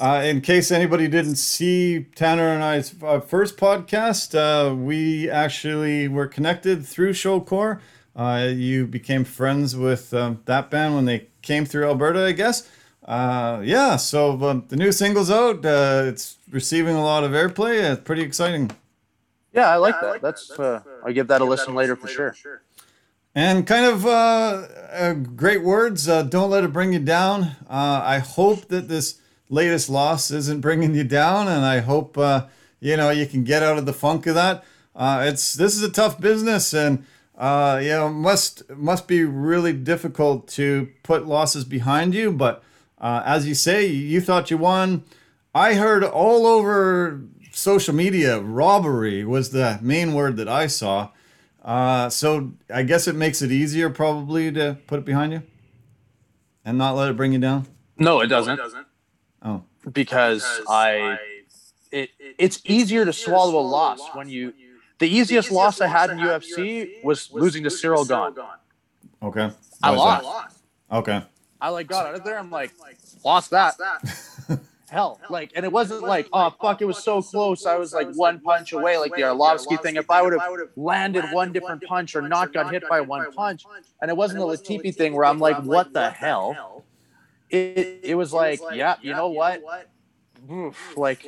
[0.00, 6.08] uh, in case anybody didn't see Tanner and I's uh, first podcast, uh, we actually
[6.08, 7.80] were connected through Shocore.
[8.16, 12.68] Uh, you became friends with um, that band when they came through Alberta, I guess.
[13.04, 15.64] Uh, yeah, so um, the new single's out.
[15.64, 17.92] Uh, it's receiving a lot of airplay.
[17.92, 18.70] It's pretty exciting.
[19.52, 20.22] Yeah, I like that.
[20.22, 22.34] That's uh, I'll give that a listen later for sure.
[23.36, 26.08] And kind of uh, uh, great words.
[26.08, 27.56] Uh, don't let it bring you down.
[27.68, 32.46] Uh, I hope that this latest loss isn't bringing you down, and I hope uh,
[32.78, 34.64] you know you can get out of the funk of that.
[34.94, 36.98] Uh, it's this is a tough business, and
[37.36, 42.30] you know must must be really difficult to put losses behind you.
[42.30, 42.62] But
[43.00, 45.02] as you say, you thought you won.
[45.52, 47.20] I heard all over
[47.50, 51.10] social media robbery was the main word that I saw.
[51.64, 55.42] Uh, so I guess it makes it easier probably to put it behind you
[56.64, 57.66] and not let it bring you down.
[57.96, 58.86] No, it doesn't It doesn't.
[59.42, 61.18] Oh, because I
[61.90, 64.52] it it's easier to swallow a loss when you
[64.98, 68.44] the easiest loss I had in UFC was losing to Ciryl Gane.
[69.22, 69.50] okay.
[69.82, 70.58] I Why is lost.
[70.92, 71.22] Okay.
[71.60, 72.38] I like got out of there.
[72.38, 72.72] I'm like,
[73.24, 73.74] lost that.
[74.94, 77.66] Hell, like, and it wasn't like, oh fuck, oh, it was so close.
[77.66, 79.96] I was like one punch away, like the Arlovski thing.
[79.96, 83.64] If I would have landed one different punch or not got hit by one punch,
[84.00, 86.84] and it wasn't the Latifi thing where I'm like, what the hell?
[87.50, 89.64] It it was like, yeah, you know what?
[90.48, 91.26] Oof, Like,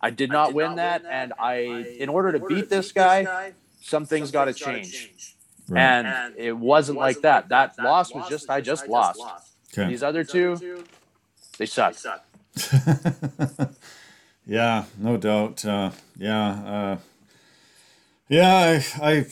[0.00, 1.56] I did not win that, and I,
[1.98, 5.36] in order to beat this guy, some things got to change.
[5.68, 5.82] Right.
[5.82, 7.50] And it wasn't like that.
[7.50, 9.20] That loss was just I just lost.
[9.72, 9.86] Okay.
[9.86, 10.84] These other two,
[11.58, 11.94] they suck.
[14.46, 15.64] yeah, no doubt.
[15.64, 16.48] Uh, yeah.
[16.50, 16.98] Uh,
[18.28, 19.26] yeah, I, I,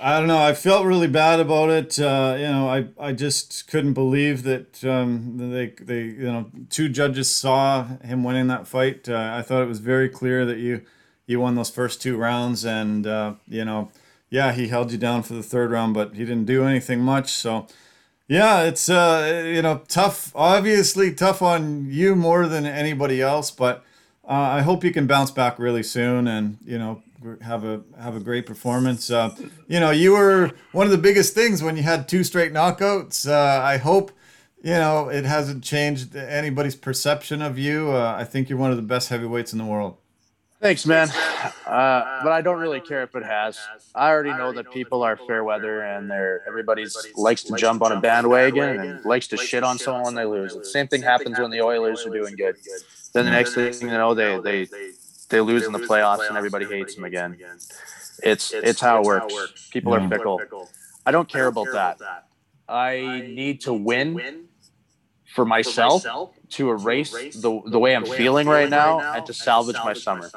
[0.00, 0.42] I don't know.
[0.42, 1.98] I felt really bad about it.
[1.98, 6.88] Uh, you know, I, I just couldn't believe that um, they, they, you know, two
[6.88, 9.08] judges saw him winning that fight.
[9.08, 10.82] Uh, I thought it was very clear that you,
[11.26, 13.90] you won those first two rounds, and uh, you know,
[14.30, 17.32] yeah, he held you down for the third round, but he didn't do anything much.
[17.32, 17.66] So,
[18.30, 20.30] yeah, it's uh, you know tough.
[20.36, 23.50] Obviously, tough on you more than anybody else.
[23.50, 23.84] But
[24.24, 27.02] uh, I hope you can bounce back really soon, and you know
[27.42, 29.10] have a have a great performance.
[29.10, 29.34] Uh,
[29.66, 33.28] you know, you were one of the biggest things when you had two straight knockouts.
[33.28, 34.12] Uh, I hope
[34.62, 37.90] you know it hasn't changed anybody's perception of you.
[37.90, 39.96] Uh, I think you're one of the best heavyweights in the world.
[40.60, 41.08] Thanks, man.
[41.66, 43.58] Uh, but I don't really care if it has.
[43.94, 47.92] I already know that people are fair weather and they're everybody's likes to jump on
[47.92, 50.54] a bandwagon and likes to shit on someone when they lose.
[50.54, 52.56] The same thing happens when the Oilers are doing good.
[53.14, 54.68] Then the next thing you know, they they
[55.30, 57.38] they lose in the playoffs and everybody hates them again.
[58.22, 59.68] It's it's how it works.
[59.72, 60.08] People are Yeah.
[60.10, 60.68] fickle.
[61.06, 62.26] I don't care about that.
[62.68, 64.48] I need to win
[65.34, 66.04] for myself
[66.50, 70.30] to erase the the way I'm feeling right now and to salvage my summer.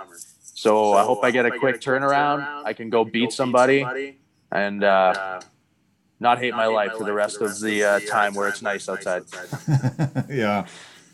[0.56, 2.46] So I hope I get a quick turnaround.
[2.64, 4.18] I can go beat somebody
[4.52, 5.42] and uh,
[6.20, 9.24] not hate my life for the rest of the uh, time where it's nice outside.
[10.30, 10.68] yeah.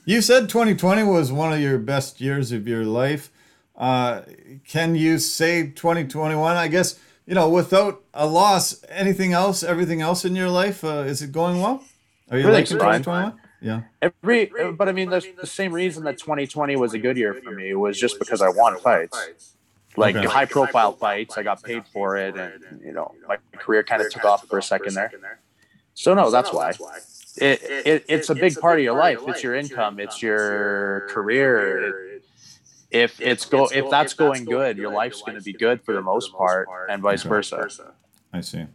[0.05, 3.31] You said 2020 was one of your best years of your life.
[3.75, 4.21] Uh,
[4.67, 6.57] can you say 2021?
[6.57, 11.03] I guess, you know, without a loss, anything else, everything else in your life, uh,
[11.07, 11.83] is it going well?
[12.29, 13.48] Are you Everything's liking 2021?
[13.61, 13.81] Yeah.
[14.01, 17.33] Every, uh, but I mean, the, the same reason that 2020 was a good year
[17.33, 19.55] for me was just because I won fights,
[19.97, 20.27] like Okay.
[20.27, 21.37] high profile fights.
[21.37, 24.57] I got paid for it, and you know, my career kind of took off for
[24.57, 25.39] a second there.
[25.93, 26.71] So no, that's why.
[27.37, 29.19] It, it it's a big part of your life.
[29.27, 29.99] It's your income.
[29.99, 32.21] It's your career.
[32.91, 36.01] If it's go if that's going good, your life's going to be good for the
[36.01, 37.93] most part, and vice versa.
[38.33, 38.65] I see.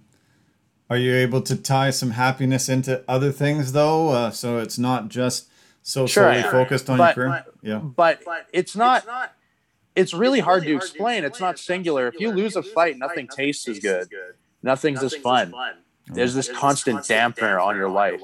[0.90, 4.10] Are you able to tie some happiness into other things, though?
[4.10, 5.48] Uh, so it's not just
[5.82, 6.50] so Sure solely am.
[6.50, 7.44] focused on But- your career?
[7.62, 7.78] Yeah.
[7.78, 8.20] But
[8.52, 9.04] it's not.
[9.96, 11.24] It's really hard to explain.
[11.24, 12.08] It's not singular.
[12.08, 14.08] If you lose a fight, nothing tastes as good.
[14.62, 15.54] Nothing's as fun.
[16.06, 18.20] There's this constant dampener on your life.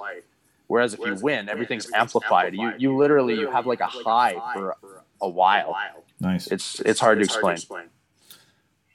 [0.66, 2.54] Whereas if you win, everything's amplified.
[2.54, 4.76] You you literally you have like a high for
[5.20, 5.76] a while.
[6.20, 6.46] Nice.
[6.48, 7.58] It's it's hard to explain.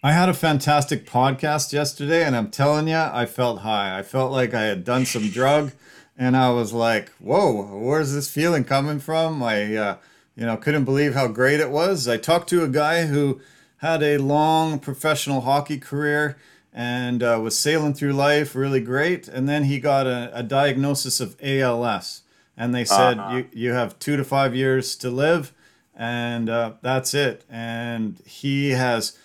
[0.06, 3.98] I had a fantastic podcast yesterday, and I'm telling you, I felt high.
[3.98, 5.72] I felt like I had done some drug,
[6.16, 9.98] and I was like, "Whoa, where's this feeling coming from?" I, uh,
[10.36, 12.08] you know, couldn't believe how great it was.
[12.08, 13.42] I talked to a guy who
[13.78, 16.38] had a long professional hockey career
[16.72, 21.20] and uh, was sailing through life really great, and then he got a, a diagnosis
[21.20, 22.22] of ALS,
[22.56, 23.38] and they said Uh-huh.
[23.38, 25.52] you you have two to five years to live,
[25.96, 27.44] and uh, that's it.
[27.50, 29.18] And he has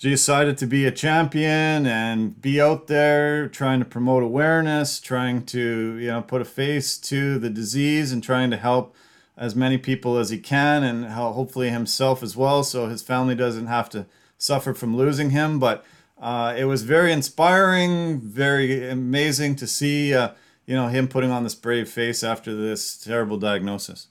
[0.00, 5.96] decided to be a champion and be out there trying to promote awareness, trying to
[5.98, 8.94] you know put a face to the disease, and trying to help
[9.36, 13.34] as many people as he can, and how hopefully himself as well, so his family
[13.34, 14.06] doesn't have to
[14.38, 15.58] suffer from losing him.
[15.58, 15.84] But
[16.20, 20.14] uh, it was very inspiring, very amazing to see.
[20.14, 20.30] Uh,
[20.66, 24.08] you know him putting on this brave face after this terrible diagnosis.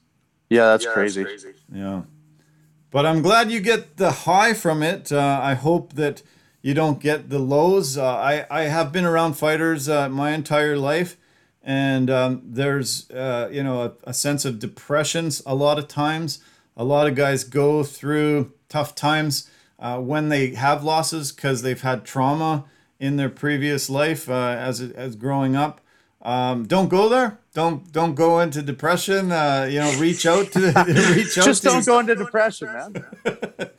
[0.49, 1.25] Yeah, that's crazy.
[1.71, 2.03] Yeah.
[2.93, 5.11] But I'm glad you get the high from it.
[5.11, 6.21] Uh, I hope that
[6.61, 7.97] you don't get the lows.
[7.97, 11.17] Uh, I, I have been around fighters uh, my entire life,
[11.63, 16.37] and um, there's uh, you know a, a sense of depressions a lot of times.
[16.77, 21.81] A lot of guys go through tough times uh, when they have losses because they've
[21.81, 22.65] had trauma
[22.99, 25.81] in their previous life uh, as as growing up.
[26.21, 27.39] Um, don't go there.
[27.53, 29.31] Don't don't go into depression.
[29.31, 30.59] Uh, you know, reach out to
[31.15, 31.45] reach out.
[31.45, 33.05] Just to don't go into depression, man.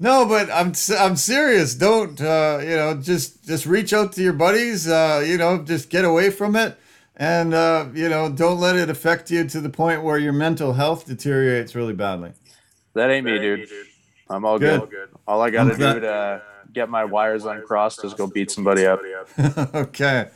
[0.00, 1.74] No, but I'm I'm serious.
[1.74, 3.00] Don't uh, you know?
[3.02, 4.86] Just just reach out to your buddies.
[4.86, 6.78] Uh, you know, just get away from it,
[7.16, 10.72] and uh, you know, don't let it affect you to the point where your mental
[10.72, 12.30] health deteriorates really badly.
[12.94, 13.68] That ain't me, dude.
[14.30, 14.88] I'm all Good.
[14.88, 15.08] good.
[15.26, 19.00] All I gotta I'm do to get my wires uncrossed is go beat somebody up.
[19.74, 20.28] okay.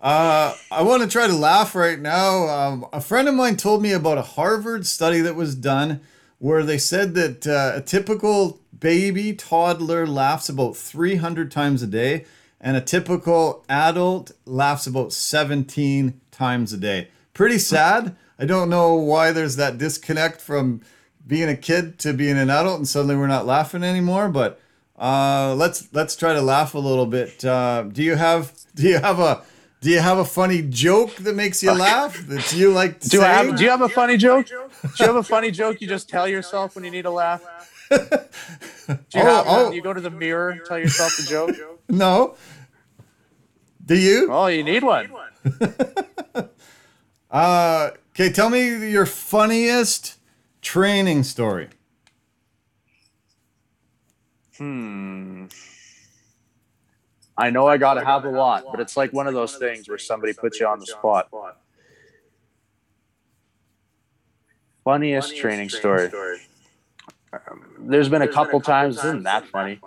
[0.00, 2.48] Uh, I want to try to laugh right now.
[2.48, 6.00] Um, a friend of mine told me about a Harvard study that was done
[6.38, 12.24] where they said that uh, a typical baby toddler laughs about 300 times a day,
[12.58, 17.08] and a typical adult laughs about 17 times a day.
[17.34, 18.16] Pretty sad.
[18.38, 20.80] I don't know why there's that disconnect from
[21.26, 24.30] being a kid to being an adult, and suddenly we're not laughing anymore.
[24.30, 24.58] But
[24.98, 27.44] uh, let's let's try to laugh a little bit.
[27.44, 29.42] Uh, do you have do you have a
[29.80, 33.18] do you have a funny joke that makes you laugh that you like to Do
[33.18, 33.24] say?
[33.26, 34.46] I have, do you have a funny joke?
[34.46, 34.54] Do
[35.00, 37.42] you have a funny joke you just tell yourself when you need a laugh?
[37.90, 38.08] Do you
[38.88, 39.64] Oh, have oh.
[39.64, 39.72] one?
[39.72, 41.56] You go to the mirror, tell yourself a joke.
[41.88, 42.36] no.
[43.84, 44.28] Do you?
[44.30, 45.10] Oh, you need one.
[47.32, 50.16] Uh, okay, tell me your funniest
[50.62, 51.68] training story.
[54.58, 55.44] Hmm.
[57.40, 59.96] I know I gotta have a lot, but it's like one of those things where
[59.96, 61.28] somebody puts you on the spot.
[64.84, 66.10] Funniest training story.
[67.78, 69.80] There's been a couple times, this isn't that funny,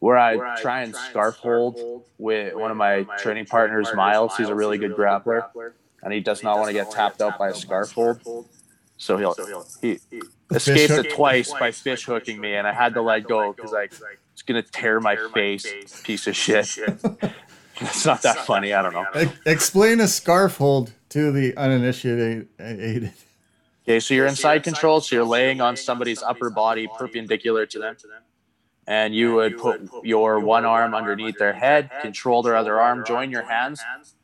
[0.00, 4.36] where I try and scarf hold with one of my training partners, Miles.
[4.36, 5.50] He's a really good grappler,
[6.02, 8.48] and he does not want to get tapped out by a scarf hold.
[8.96, 9.36] So he'll
[9.80, 10.00] he
[10.50, 13.88] escaped it twice by fish hooking me, and I had to let go because I
[14.38, 15.66] it's gonna tear my face,
[16.04, 16.78] piece of shit.
[17.80, 18.72] It's not that funny.
[18.72, 19.06] I don't know.
[19.16, 22.48] E- explain a scarf hold to the uninitiated.
[22.58, 27.96] Okay, so you're inside control, so you're laying on somebody's upper body perpendicular to them.
[28.88, 33.30] And you would put your one arm underneath their head, control their other arm, join
[33.30, 33.80] your hands.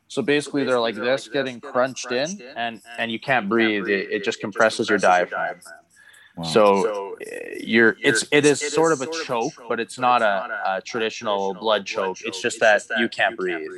[0.09, 3.87] So basically, they're like this, getting crunched in, and and you can't breathe.
[3.87, 5.61] It, it just compresses your diaphragm.
[6.43, 10.81] So uh, you're it's it is sort of a choke, but it's not a, a
[10.81, 12.17] traditional blood choke.
[12.25, 13.69] It's just that you can't breathe,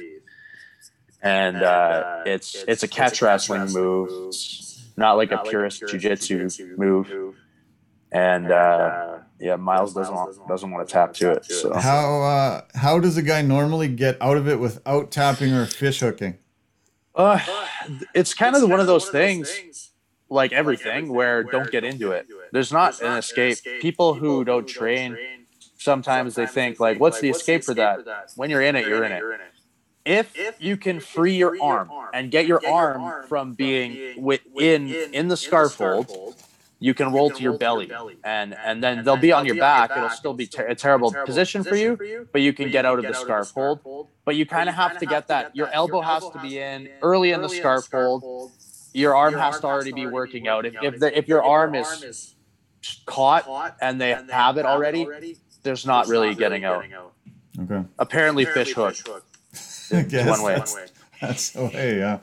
[1.21, 7.35] and uh, it's it's a catch wrestling move, It's not like a purist jujitsu move.
[8.11, 11.45] And uh, yeah, Miles doesn't want, doesn't want to tap to it.
[11.45, 15.65] So How uh, how does a guy normally get out of it without tapping or
[15.65, 16.37] fish hooking?
[17.17, 17.39] uh,
[18.13, 19.91] it's kind of one of those things,
[20.29, 22.27] like everything, where don't get into it.
[22.51, 23.57] There's not an escape.
[23.81, 25.17] People who don't train
[25.77, 27.99] sometimes they think like, "What's the escape for that?"
[28.35, 29.23] When you're in it, you're in it.
[30.05, 35.35] If you can free your arm and get your arm from being within in the
[35.37, 36.35] scarf hold,
[36.79, 37.91] you can roll to your belly,
[38.23, 39.91] and and then they'll be on your back.
[39.91, 43.05] It'll still be ter- a terrible position for you, but you can get out of
[43.05, 44.07] the scarf hold.
[44.25, 45.55] But you kind of have to get that.
[45.55, 48.51] Your elbow has to be in early in the scarf hold.
[48.93, 50.65] Your arm has to already be working out.
[50.65, 52.35] If if, the, if your arm is
[53.05, 56.85] caught and they have it already, there's not really getting out.
[57.59, 57.83] Okay.
[57.97, 58.95] Apparently, fish hook.
[59.91, 60.55] I guess one way.
[60.55, 62.19] That's, that's the way, yeah.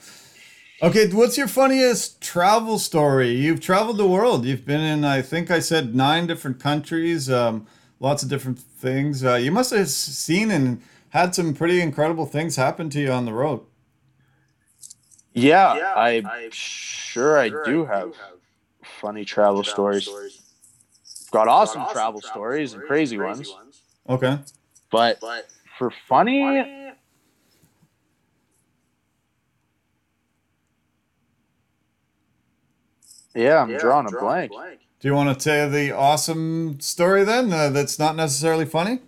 [0.83, 3.31] Okay, what's your funniest travel story?
[3.31, 4.45] You've traveled the world.
[4.45, 7.67] You've been in, I think I said nine different countries, um,
[8.01, 9.25] lots of different things.
[9.25, 13.25] Uh, you must have seen and had some pretty incredible things happen to you on
[13.25, 13.61] the road.
[15.33, 18.13] Yeah, I'm sure I do have
[18.83, 20.09] funny travel stories.
[21.35, 23.53] Got awesome travel stories and crazy ones,
[24.09, 24.39] Okay.
[24.93, 25.19] but
[25.77, 26.93] for funny,
[33.35, 34.53] yeah, I'm drawing a blank.
[34.53, 39.01] blank Do you want to tell the awesome story then uh, that's not necessarily funny?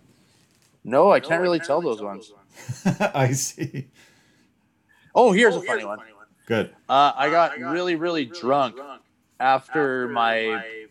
[0.82, 2.32] No, I can't really tell those ones.
[3.14, 3.86] I see.
[5.14, 6.00] Oh, here's a funny one.
[6.46, 6.74] Good.
[6.88, 8.74] Uh, I got really, really drunk
[9.38, 10.85] after my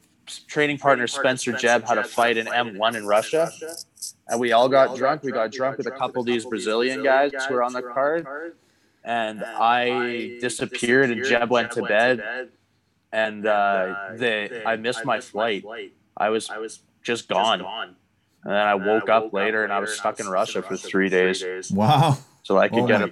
[0.47, 3.51] training partner Spencer Jebb had a fight in M1 in Russia,
[4.27, 5.23] and we all got drunk.
[5.23, 5.77] We got drunk.
[5.77, 8.27] with a couple of these Brazilian guys who were on the card,
[9.03, 12.49] and I disappeared, and Jebb went to bed,
[13.11, 15.63] and uh, they I missed my flight.
[16.17, 16.49] I was
[17.03, 17.95] just gone, and
[18.43, 22.17] then I woke up later, and I was stuck in Russia for three days, Wow.
[22.43, 23.11] so I could Oh get a.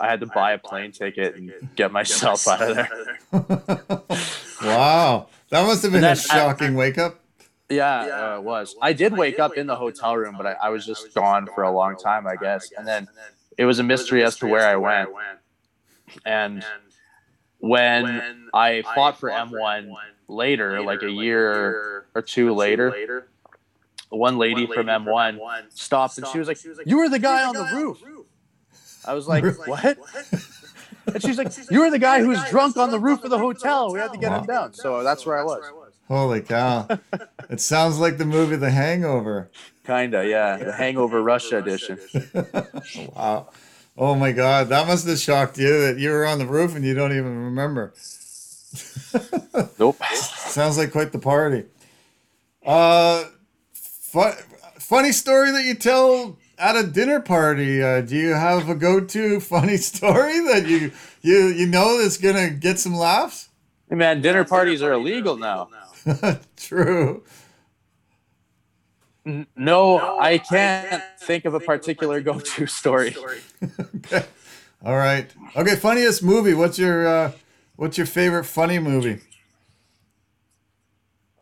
[0.00, 4.00] I had to buy a plane ticket and get myself out of there.
[4.62, 5.28] wow.
[5.54, 7.20] That must have been a then- shocking wake up.
[7.70, 8.74] Yeah, uh, it was.
[8.82, 11.62] I did wake up in the hotel room, but I, I was just gone for
[11.62, 12.72] a long time, I guess.
[12.76, 13.06] And then
[13.56, 15.10] it was a mystery as to where I went.
[16.26, 16.64] And
[17.58, 19.94] when I fought for M1
[20.26, 23.28] later, like a year or two later,
[24.08, 25.38] one lady from M1
[25.72, 28.02] stopped and she was like, You were the guy on the roof.
[29.06, 29.98] I was like, What?
[31.06, 33.38] And she's like, You were the guy who's was drunk on the roof of the
[33.38, 33.92] hotel.
[33.92, 34.72] We had to get him down.
[34.74, 35.64] So that's where I was.
[36.08, 36.86] Holy cow.
[37.48, 39.50] it sounds like the movie The Hangover.
[39.86, 40.56] Kinda, yeah.
[40.58, 41.98] The Hangover Russia edition.
[43.14, 43.48] Wow.
[43.96, 44.68] Oh my God.
[44.70, 47.44] That must have shocked you that you were on the roof and you don't even
[47.44, 47.92] remember.
[49.78, 50.02] Nope.
[50.14, 51.64] Sounds like quite the party.
[52.66, 53.24] Uh,
[53.72, 54.32] fu-
[54.78, 57.82] funny story that you tell at a dinner party.
[57.82, 60.92] Uh, do you have a go-to funny story that you
[61.22, 63.48] you you know that's gonna get some laughs?
[63.88, 65.68] Hey man, dinner parties are illegal now.
[66.56, 67.22] True.
[69.26, 73.16] N- No, I can't think of a particular go-to story.
[73.96, 74.24] Okay.
[74.84, 75.30] All right.
[75.56, 75.76] Okay.
[75.76, 76.52] Funniest movie.
[76.54, 77.32] What's your uh,
[77.76, 79.20] what's your favorite funny movie?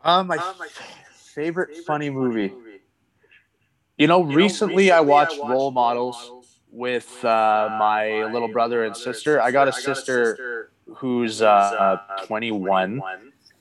[0.04, 0.38] Um, my
[1.34, 2.52] favorite funny movie.
[4.02, 9.40] You know, recently I watched Role Models with uh, my little brother and sister.
[9.40, 13.00] I got a sister who's uh, 21,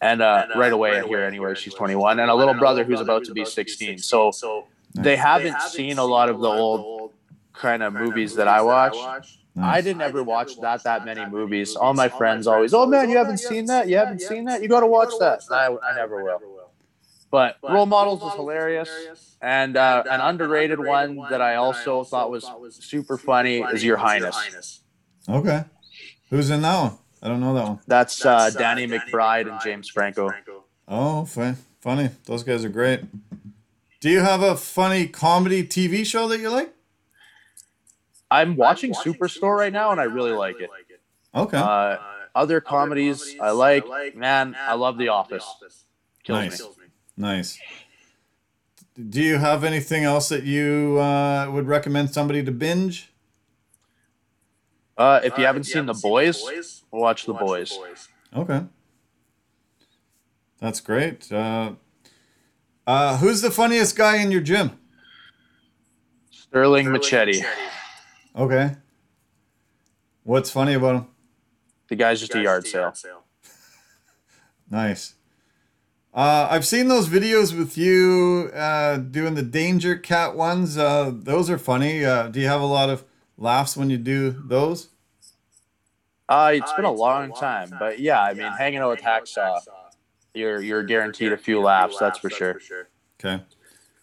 [0.01, 3.23] and uh, right away I hear anywhere she's 21, and a little brother who's about
[3.25, 3.99] to be 16.
[3.99, 4.31] So
[4.95, 7.13] they haven't seen a lot of the old
[7.53, 8.97] kind of movies that I watch.
[9.61, 11.75] I didn't ever watch that that many movies.
[11.75, 13.87] All my friends always, oh man, you haven't seen that?
[13.87, 14.63] You haven't seen that?
[14.63, 15.43] You got to watch that.
[15.47, 16.50] And I, I never will.
[17.31, 18.89] But Role Models was hilarious.
[19.41, 22.45] And uh, an underrated one that I also thought was
[22.79, 24.81] super funny is Your Highness.
[25.27, 25.63] Okay.
[26.29, 26.97] Who's in that one?
[27.23, 27.79] I don't know that one.
[27.87, 30.31] That's uh, Danny McBride and James Franco.
[30.87, 32.09] Oh, fun, funny.
[32.25, 33.01] Those guys are great.
[34.01, 36.73] Do you have a funny comedy TV show that you like?
[38.29, 40.69] I'm watching Superstore right now, and I really like it.
[41.35, 41.57] Okay.
[41.57, 41.97] Uh,
[42.33, 45.45] other comedies I like, man, I love The Office.
[46.23, 46.61] Kills Nice.
[46.61, 46.67] me.
[47.21, 47.59] Nice.
[48.97, 53.13] Do you have anything else that you uh, would recommend somebody to binge?
[54.97, 57.77] Uh, if you haven't seen The Boys, watch The Boys.
[58.35, 58.63] Okay.
[60.59, 61.31] That's great.
[61.31, 61.73] Uh,
[62.87, 64.71] uh, who's the funniest guy in your gym?
[66.31, 67.43] Sterling Machete.
[68.35, 68.77] Okay.
[70.23, 71.07] What's funny about him?
[71.87, 72.93] The guy's just a yard sale.
[74.71, 75.13] Nice.
[76.13, 80.77] Uh, I've seen those videos with you uh, doing the Danger Cat ones.
[80.77, 82.03] Uh, those are funny.
[82.03, 83.05] Uh, do you have a lot of
[83.37, 84.89] laughs when you do those?
[86.27, 89.59] Uh, it's been a long time, but yeah, I mean, hanging out with Hacksaw,
[90.33, 91.97] you're you're guaranteed a few laughs.
[91.97, 92.59] That's for sure.
[93.19, 93.43] Okay.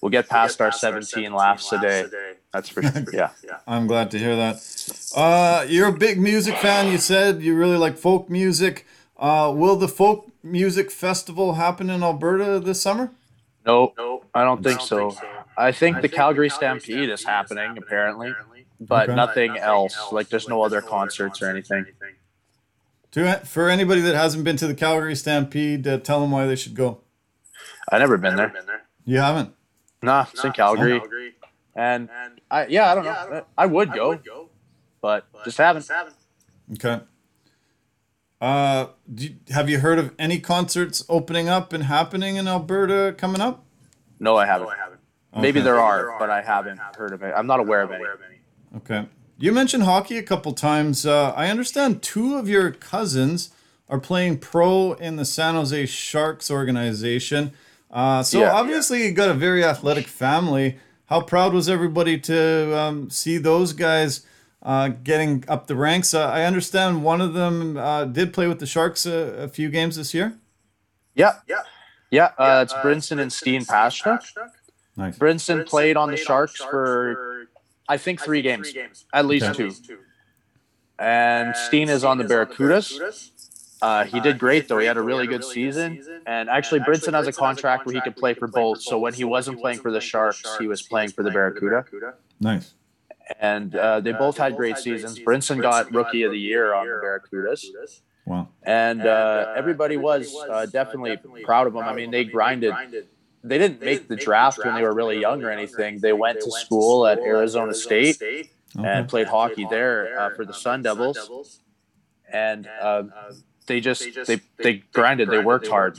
[0.00, 2.06] We'll get past our 17 laughs a day.
[2.52, 3.04] That's for sure.
[3.12, 3.30] Yeah.
[3.66, 5.10] I'm glad to hear that.
[5.16, 6.92] Uh, you're a big music fan.
[6.92, 8.86] You said you really like folk music.
[9.18, 13.10] Uh, will the folk music festival happen in Alberta this summer?
[13.66, 13.92] No.
[13.96, 15.14] Nope, I don't think so.
[15.56, 18.34] I think the Calgary Stampede is happening apparently,
[18.80, 19.16] but Okay.
[19.16, 20.12] nothing else.
[20.12, 21.86] Like there's no other concerts or anything.
[23.12, 26.56] To, for anybody that hasn't been to the Calgary Stampede, uh, tell them why they
[26.56, 27.00] should go.
[27.90, 28.52] I never been there.
[29.04, 29.54] You haven't?
[30.02, 31.00] Nah, it's in Calgary,
[31.74, 32.08] and
[32.50, 33.44] I yeah, I don't know.
[33.56, 34.48] I would go,
[35.00, 35.90] but just haven't.
[36.74, 37.00] Okay.
[38.40, 43.14] Uh, do you- have you heard of any concerts opening up and happening in Alberta
[43.18, 43.64] coming up?
[44.20, 44.68] No, I haven't.
[44.68, 44.82] Maybe
[45.34, 45.42] Okay.
[45.42, 47.34] Maybe there are, but I haven't heard of it.
[47.36, 48.04] I'm not aware of any.
[48.76, 49.06] Okay.
[49.38, 51.04] You mentioned hockey a couple times.
[51.04, 53.50] Uh, I understand two of your cousins
[53.88, 57.52] are playing pro in the San Jose Sharks organization.
[57.90, 58.52] Uh, so Yeah.
[58.52, 60.78] obviously you got a very athletic family.
[61.06, 64.22] How proud was everybody to um, see those guys
[64.68, 66.12] uh, getting up the ranks?
[66.12, 69.70] Uh, I understand one of them uh, did play with the Sharks a, a few
[69.70, 70.34] games this year.
[71.14, 71.62] Yeah, yeah.
[72.10, 74.22] Yeah, uh, it's Brinson and Steen Pasichnuk.
[74.96, 75.18] Nice.
[75.18, 77.48] Brinson played on the Sharks for
[77.88, 78.72] I think three games,
[79.12, 79.70] at least Okay.
[79.70, 79.98] two.
[80.98, 83.30] And Steen is on the Barracudas.
[83.80, 84.78] Uh, he did great though.
[84.78, 86.22] He had a really good season.
[86.26, 88.82] And actually, Brinson has a contract where he could play for both.
[88.82, 91.84] So when he wasn't playing for the Sharks, he was playing for the Barracuda.
[92.40, 92.74] Nice.
[93.40, 95.18] And uh, they both had great seasons.
[95.18, 97.64] Brinson got Rookie of the Year on the Barracudas.
[98.24, 98.48] Wow.
[98.62, 101.82] And uh, everybody was uh, definitely proud of him.
[101.82, 102.74] I mean, they grinded.
[103.44, 106.00] They didn't make the draft when they were really young or anything.
[106.00, 108.20] They went to school at Arizona State
[108.76, 108.86] Okay.
[108.86, 111.60] and played hockey there uh, for the Sun Devils.
[112.30, 113.04] And uh,
[113.66, 115.30] they just they they grinded.
[115.30, 115.98] They worked hard,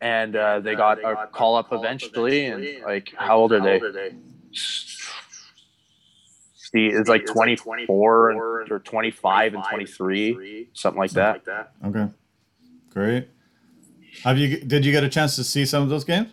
[0.00, 2.46] and uh, they got a call up eventually.
[2.46, 4.14] And like, how old are they?
[6.74, 11.42] See, it's like 24 and, or 25 and 23, something like that.
[11.84, 12.08] Okay.
[12.90, 13.28] Great.
[14.24, 16.30] Have you did you get a chance to see some of those games?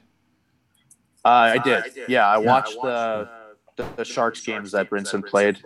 [1.24, 1.84] Uh, I did.
[2.08, 3.30] Yeah, I watched the,
[3.76, 5.60] the the Sharks games that Brinson played,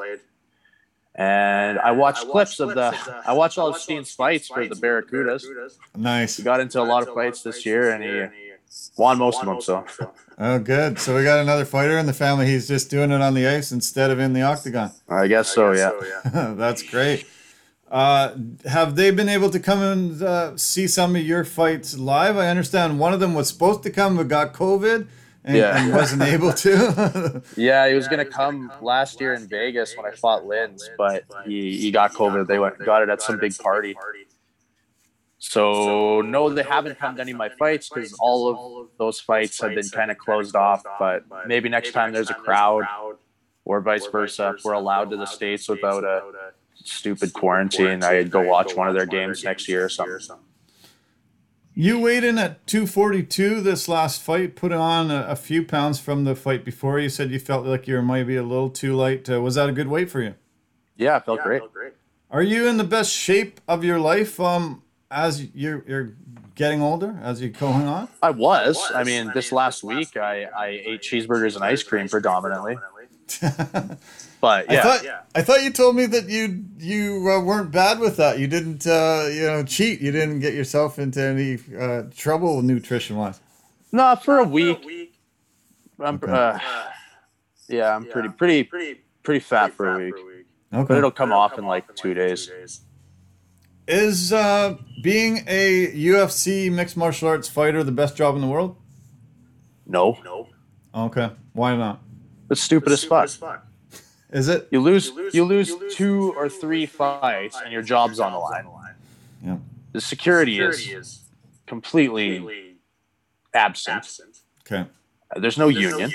[1.15, 2.93] and I watched clips of the.
[3.26, 5.45] I watched all of Steen's fights for the Barracudas.
[5.95, 6.36] Nice.
[6.36, 8.44] He got into a lot of fights this year, and he
[8.97, 9.59] won most of them.
[9.61, 10.99] So Oh, good.
[10.99, 12.45] So we got another fighter in the family.
[12.47, 14.91] He's just doing it on the ice instead of in the octagon.
[15.07, 15.71] I guess so.
[15.71, 15.91] Yeah.
[16.57, 17.26] That's great.
[17.89, 22.36] Uh, have they been able to come and uh, see some of your fights live?
[22.36, 25.07] I understand one of them was supposed to come but got COVID
[25.45, 25.78] and, Yeah.
[25.82, 27.41] and wasn't able to.
[27.55, 31.78] Yeah, he was gonna come last year in Vegas when I fought Lins, but he,
[31.78, 32.47] he got COVID.
[32.47, 33.95] They went got it at some big party.
[35.47, 38.49] So no, they haven't come to any of my fights because all
[38.81, 40.83] of those fights have been kind of closed off.
[40.99, 42.83] But maybe next time there's a crowd,
[43.63, 46.23] or vice versa, if we're allowed to the states without a
[46.73, 50.37] stupid quarantine, I'd go watch one of their games next year or something.
[51.75, 56.23] you weighed in at 242 this last fight, put on a, a few pounds from
[56.23, 56.99] the fight before.
[56.99, 59.29] You said you felt like you were maybe a little too light.
[59.29, 60.33] Uh, was that a good weight for you?
[60.97, 61.61] Yeah, it felt great.
[62.31, 64.81] Are you in the best shape of your life um,
[65.12, 66.14] as you're, you're
[66.56, 68.08] getting older, as you're going on?
[68.22, 68.91] I was.
[68.93, 72.78] I mean, this last week I, I ate cheeseburgers and ice cream predominantly.
[74.41, 77.99] But I yeah, thought I thought you told me that you you uh, weren't bad
[77.99, 78.38] with that.
[78.38, 79.99] You didn't uh, you know cheat.
[80.01, 83.39] You didn't get yourself into any uh, trouble nutrition wise.
[83.91, 85.14] no, for a week.
[85.99, 86.32] I'm, Okay.
[86.32, 86.60] uh,
[87.70, 90.14] yeah, I'm pretty, pretty, pretty fat for a week,
[90.72, 90.97] but Okay.
[90.97, 92.51] it'll come off in like two days.
[93.88, 98.75] Is uh, being a UFC mixed martial arts fighter the best job in the world?
[99.86, 100.47] No, No.
[100.93, 101.29] Okay.
[101.53, 102.01] Why not?
[102.49, 103.29] it's stupid as fuck.
[104.31, 104.67] Is it?
[104.71, 108.65] You lose, you lose two or three fights, and your job's on the line.
[109.43, 109.57] Yeah.
[109.93, 111.19] The security is
[111.67, 112.75] completely
[113.53, 114.07] absent.
[114.65, 114.89] Okay.
[115.33, 116.11] Uh, There's no union,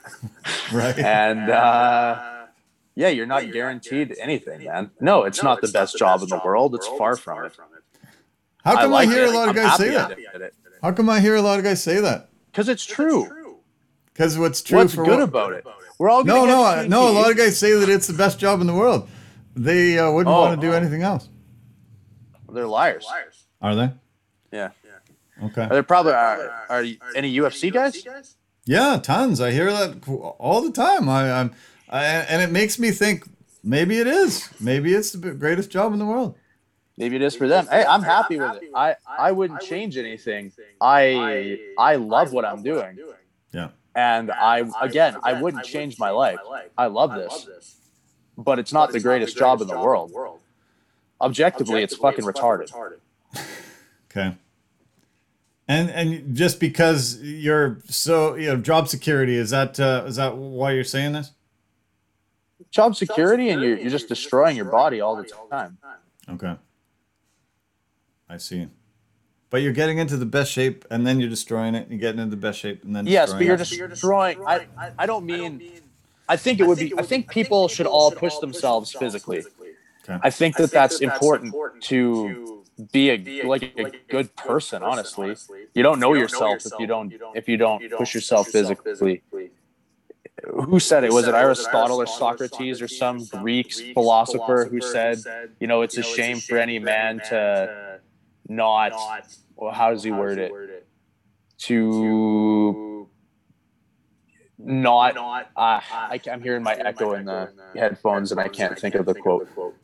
[0.72, 0.98] Right.
[0.98, 2.37] and uh,
[2.98, 4.90] yeah, you're not guaranteed anything, man.
[5.00, 6.74] No, it's not the best job in the world.
[6.74, 7.52] It's far from it.
[8.64, 9.28] How come I, like hear it.
[9.28, 10.10] a lot of I'm guys say that?
[10.10, 10.54] I did it.
[10.82, 12.28] How come I hear a lot of guys say that?
[12.50, 13.60] Because it's true.
[14.12, 15.64] Because what's true What's for good what- about it?
[16.00, 17.08] We're all No, no, I- no.
[17.08, 19.08] A lot of guys say that it's the best job in the world.
[19.54, 20.76] They uh, wouldn't Oh, want to do oh.
[20.76, 21.28] anything else.
[22.52, 23.06] They're liars.
[23.62, 23.90] Are they?
[24.52, 24.70] Yeah.
[25.40, 25.62] Okay.
[25.62, 26.84] Are there probably are, are
[27.14, 28.04] any UFC guys?
[28.64, 29.40] Yeah, tons.
[29.40, 31.08] I hear that all the time.
[31.08, 31.54] I, I'm,
[31.90, 33.24] I, and it makes me think
[33.62, 34.48] maybe it is.
[34.60, 36.36] Maybe it's the greatest job in the world.
[36.96, 37.66] Maybe it is for them.
[37.68, 38.70] Hey, I'm happy with it.
[38.74, 40.52] I, I wouldn't change anything.
[40.80, 42.98] I I love what I'm doing.
[43.52, 43.68] Yeah.
[43.94, 46.38] And I again, I wouldn't change my life.
[46.76, 47.76] I love this.
[48.36, 50.40] But it's not the greatest job in the world.
[51.20, 52.70] Objectively, it's fucking retarded.
[54.10, 54.34] Okay.
[55.68, 60.34] And and just because you're so you know job security is that uh, is that
[60.34, 61.32] why you're saying this?
[62.70, 65.78] Job security and you're, you're just destroying your body all the time.
[66.28, 66.54] Okay.
[68.28, 68.68] I see.
[69.50, 71.88] But you're getting into the best shape and then you're destroying it.
[71.88, 73.88] You're getting into the best shape and then Yes, but you're it.
[73.88, 74.44] destroying.
[74.46, 74.66] I,
[74.98, 75.62] I don't mean.
[76.28, 76.92] I think it would be.
[76.98, 79.44] I think people should all push themselves physically.
[80.04, 80.18] Okay.
[80.22, 84.82] I think that that's important to be a like a good person.
[84.82, 85.34] Honestly,
[85.74, 89.22] you don't know yourself if you don't if you don't push yourself physically.
[90.44, 91.12] Who said it?
[91.12, 95.22] Was it Aristotle or Socrates or some Greek philosopher who said,
[95.60, 98.00] you know, it's a shame for any man to
[98.48, 98.92] not.
[99.56, 100.54] Well, how does he word it?
[101.62, 103.08] To
[104.58, 105.16] not.
[105.56, 109.14] Uh, I, I'm hearing my echo in the headphones, and I can't think of the
[109.14, 109.74] quote.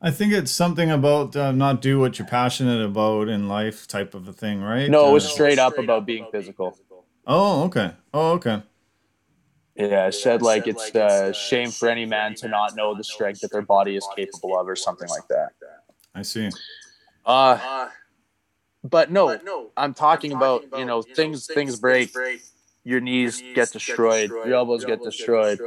[0.00, 4.14] I think it's something about uh, not do what you're passionate about in life type
[4.14, 4.88] of a thing, right?
[4.88, 6.78] No, it was Uh, straight up about being physical.
[7.26, 7.92] Oh, okay.
[8.14, 8.62] Oh, okay.
[9.78, 13.40] Yeah, I said like it's a shame for any man to not know the strength
[13.42, 15.52] that their body is capable of, or something like that.
[16.14, 16.50] I see.
[17.24, 17.28] Uh,
[17.62, 17.88] uh
[18.84, 19.40] but no,
[19.76, 22.10] I'm talking about you know things things break,
[22.84, 25.60] your knees get destroyed, your elbows get destroyed.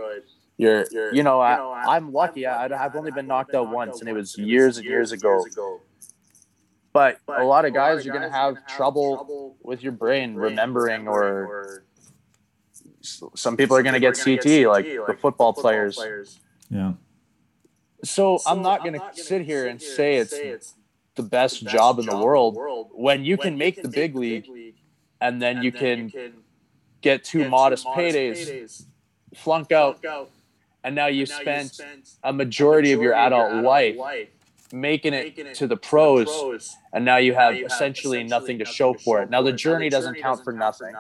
[0.57, 1.57] You're, you know, I,
[1.87, 2.45] I'm lucky.
[2.45, 5.45] I, I've only been knocked out once, and it was years and years ago.
[6.93, 11.43] But a lot of guys are going to have trouble with your brain remembering, or
[11.63, 11.90] s-
[13.01, 16.39] some people are going to get CT, like the football players.
[16.69, 16.93] Yeah.
[18.03, 20.73] So I'm not going to sit here and say it's
[21.15, 22.57] the best job in the world
[22.93, 24.47] when you can make the big league
[25.19, 26.11] and then you can
[27.01, 28.85] get two modest paydays,
[29.35, 29.99] flunk out,
[30.83, 31.79] and now you spent
[32.23, 33.97] a majority of your adult life
[34.73, 39.29] making it to the pros, and now you have essentially nothing to show for it.
[39.29, 40.95] Now the journey doesn't count for nothing.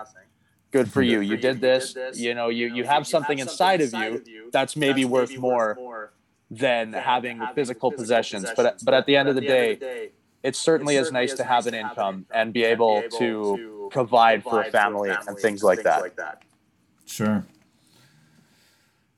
[0.71, 1.19] Good for you.
[1.19, 1.95] You did this.
[2.15, 6.11] You know, you you have something inside of you that's maybe worth more
[6.49, 8.49] than having physical possessions.
[8.55, 10.11] But but at the end of the day,
[10.43, 14.71] it certainly is nice to have an income and be able to provide for a
[14.71, 16.43] family and things like that.
[17.05, 17.45] Sure.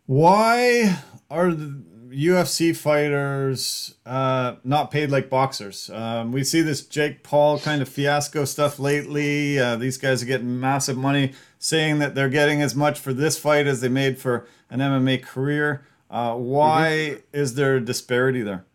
[0.05, 0.99] Why
[1.29, 1.81] are the
[2.13, 5.89] UFC fighters uh, not paid like boxers?
[5.89, 9.59] Um, we see this Jake Paul kind of fiasco stuff lately.
[9.59, 13.37] Uh, these guys are getting massive money, saying that they're getting as much for this
[13.37, 15.85] fight as they made for an MMA career.
[16.09, 18.65] Uh, why is there a disparity there?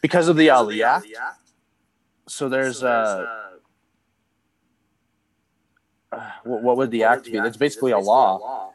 [0.00, 1.06] Because of the Ali Act.
[2.26, 3.26] So there's uh,
[6.12, 7.36] uh, what, what would the act be?
[7.36, 8.72] It's basically a law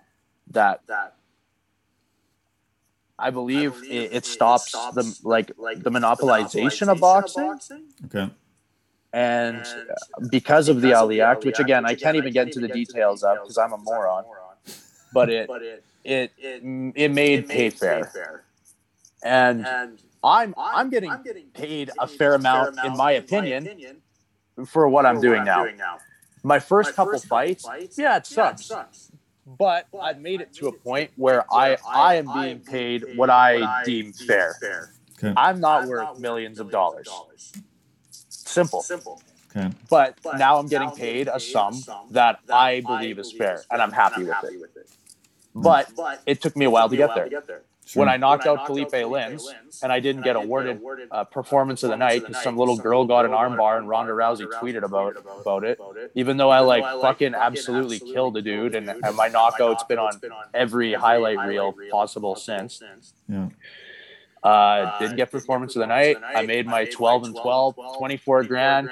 [0.51, 1.12] that that
[3.23, 7.57] I believe it, it stops the like like the monopolization of boxing.
[8.05, 8.29] Okay.
[9.13, 12.67] And uh, because of the Ali Act, which again I can't even get into the
[12.67, 14.25] details of because I'm a moron,
[15.13, 15.49] but it
[16.03, 16.33] it
[17.03, 18.43] it made pay fair,
[19.23, 19.65] and
[20.23, 21.13] I'm I'm getting
[21.53, 24.01] paid a fair amount in my opinion
[24.65, 25.65] for what I'm doing now.
[26.43, 27.65] My first couple fights,
[27.97, 28.69] yeah, it sucks,
[29.45, 33.83] but I've made it to a point where I I am being paid what I
[33.83, 34.55] deem fair.
[35.17, 35.33] Okay.
[35.37, 37.09] I'm not worth millions of dollars.
[38.29, 38.81] Simple.
[38.81, 39.21] Simple.
[39.55, 39.69] Okay.
[39.89, 44.23] But now I'm getting paid a sum that I believe is fair, and I'm happy
[44.23, 44.89] with it.
[45.55, 45.91] But
[46.25, 47.29] it took me a while to get there.
[47.85, 47.99] Sure.
[47.99, 49.43] When I knocked out Felipe Lins,
[49.83, 50.79] and I didn't get awarded
[51.11, 54.47] uh, performance of the night because some little girl got an armbar and Ronda Rousey
[54.53, 55.79] tweeted about about it.
[56.15, 60.19] Even though I like fucking absolutely killed the dude, and, and my knockout's been on
[60.53, 62.81] every highlight reel possible since.
[63.27, 63.49] yeah.
[64.41, 66.17] Uh, didn't get performance of the night.
[66.23, 68.89] I made my 12 and 12, 24 grand.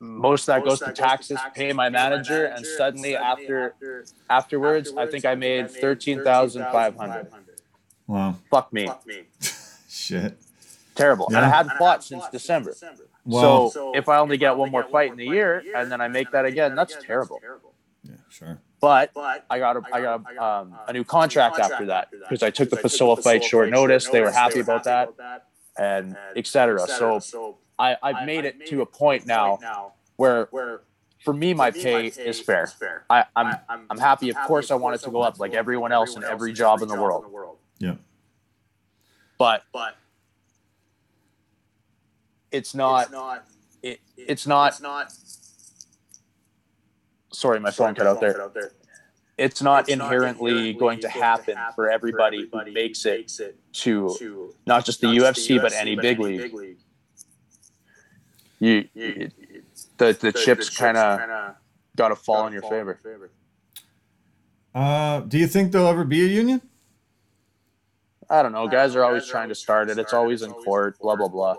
[0.00, 3.74] Most of that goes to taxes, pay my manager, and suddenly after
[4.30, 7.26] afterwards, I think I made 13,500.
[8.08, 8.34] Wow.
[8.50, 8.90] Fuck me.
[9.88, 10.36] Shit.
[10.96, 11.26] Terrible.
[11.28, 12.74] And I hadn't fought since December.
[13.24, 13.68] Wow.
[13.72, 16.32] So if I only get one more fight in the year and then I make
[16.32, 17.38] that again, that's terrible.
[18.02, 18.12] yeah.
[18.30, 18.58] Sure.
[18.80, 19.10] But
[19.50, 22.70] I got a, I got a, um, a new contract after that because I took
[22.70, 24.08] the Pessoa fight short notice.
[24.08, 25.10] They were happy about that,
[25.76, 26.86] and etc.
[26.88, 29.58] So I, I've made it to a point now
[30.16, 30.48] where,
[31.24, 32.70] for me, my pay is fair.
[33.10, 33.56] I, I'm
[33.90, 34.30] I'm happy.
[34.30, 36.88] Of course, I want it to go up like everyone else in every job in
[36.88, 37.57] the world.
[37.78, 37.94] Yeah.
[39.38, 39.96] But but
[42.50, 43.12] it's not.
[43.12, 43.44] not
[43.82, 44.72] It, it's not.
[44.72, 45.12] It's not
[47.32, 48.72] sorry, my phone cut out there.
[49.36, 53.32] It's not inherently going to happen for everybody who makes it
[53.74, 56.78] to not just the UFC but any big league.
[58.60, 59.30] You, you
[59.98, 61.54] the the chips kind of
[61.96, 62.98] got to fall in your favor.
[64.74, 66.60] Uh, do you think there'll ever be a union?
[68.30, 68.68] I don't know.
[68.68, 69.98] Guys are always trying to start it.
[69.98, 70.98] It's always in court.
[70.98, 71.56] Blah blah blah.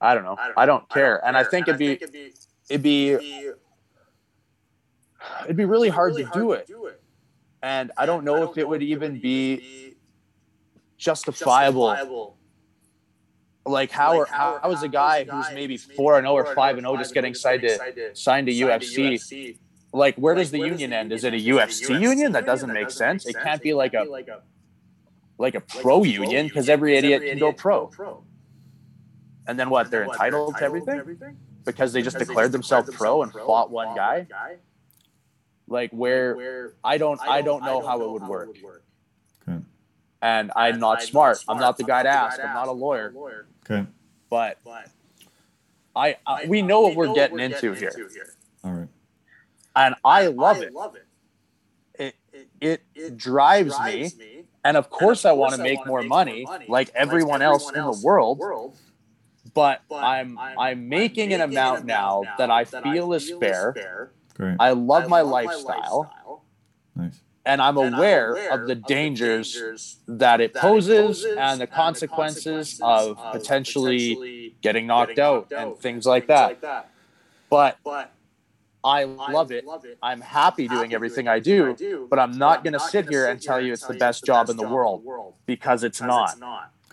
[0.00, 0.36] I don't know.
[0.56, 1.24] I don't care.
[1.24, 1.98] And I think it'd be
[2.68, 3.12] it'd be
[5.44, 6.70] it'd be really hard to do it.
[7.62, 9.94] And I don't know if it would even be
[10.96, 12.36] justifiable.
[13.66, 16.86] Like how how, how is a guy who's maybe four and zero or five and
[16.86, 19.58] oh zero oh just getting signed to signed to UFC?
[19.92, 21.12] Like where does the union end?
[21.12, 22.32] Is it a UFC union?
[22.32, 23.26] That doesn't make sense.
[23.26, 24.06] It can't be like a
[25.40, 27.86] like a pro union because every idiot can go pro.
[27.86, 28.22] pro.
[29.46, 29.90] And then what?
[29.90, 34.26] They're entitled to everything because they just declared themselves pro and fought one guy.
[35.66, 38.50] Like where where I don't I don't know how it would work.
[39.48, 39.58] Okay.
[40.20, 41.42] And I'm not smart.
[41.48, 42.38] I'm not the guy to ask.
[42.38, 43.46] I'm not a lawyer.
[43.64, 43.86] Okay.
[44.28, 44.58] But
[45.96, 47.92] I, I we know what we're getting into here,
[48.62, 48.88] All right.
[49.74, 50.72] and I love it.
[50.72, 50.96] Love
[51.94, 52.14] It
[52.60, 54.39] it, it drives me.
[54.64, 58.40] And of course, I want to make more money, like everyone else in the world.
[59.54, 64.10] But I'm I'm making an amount now that I feel is fair.
[64.34, 64.56] Great.
[64.60, 66.44] I love my lifestyle,
[66.94, 67.20] Nice.
[67.44, 74.86] and I'm aware of the dangers that it poses and the consequences of potentially getting
[74.86, 76.90] knocked out and things like that.
[77.48, 77.78] But
[78.82, 79.64] I love it.
[80.02, 83.60] I'm happy doing everything I do, but I'm not going to sit here and tell
[83.60, 86.38] you it's the best job in the world because it's not.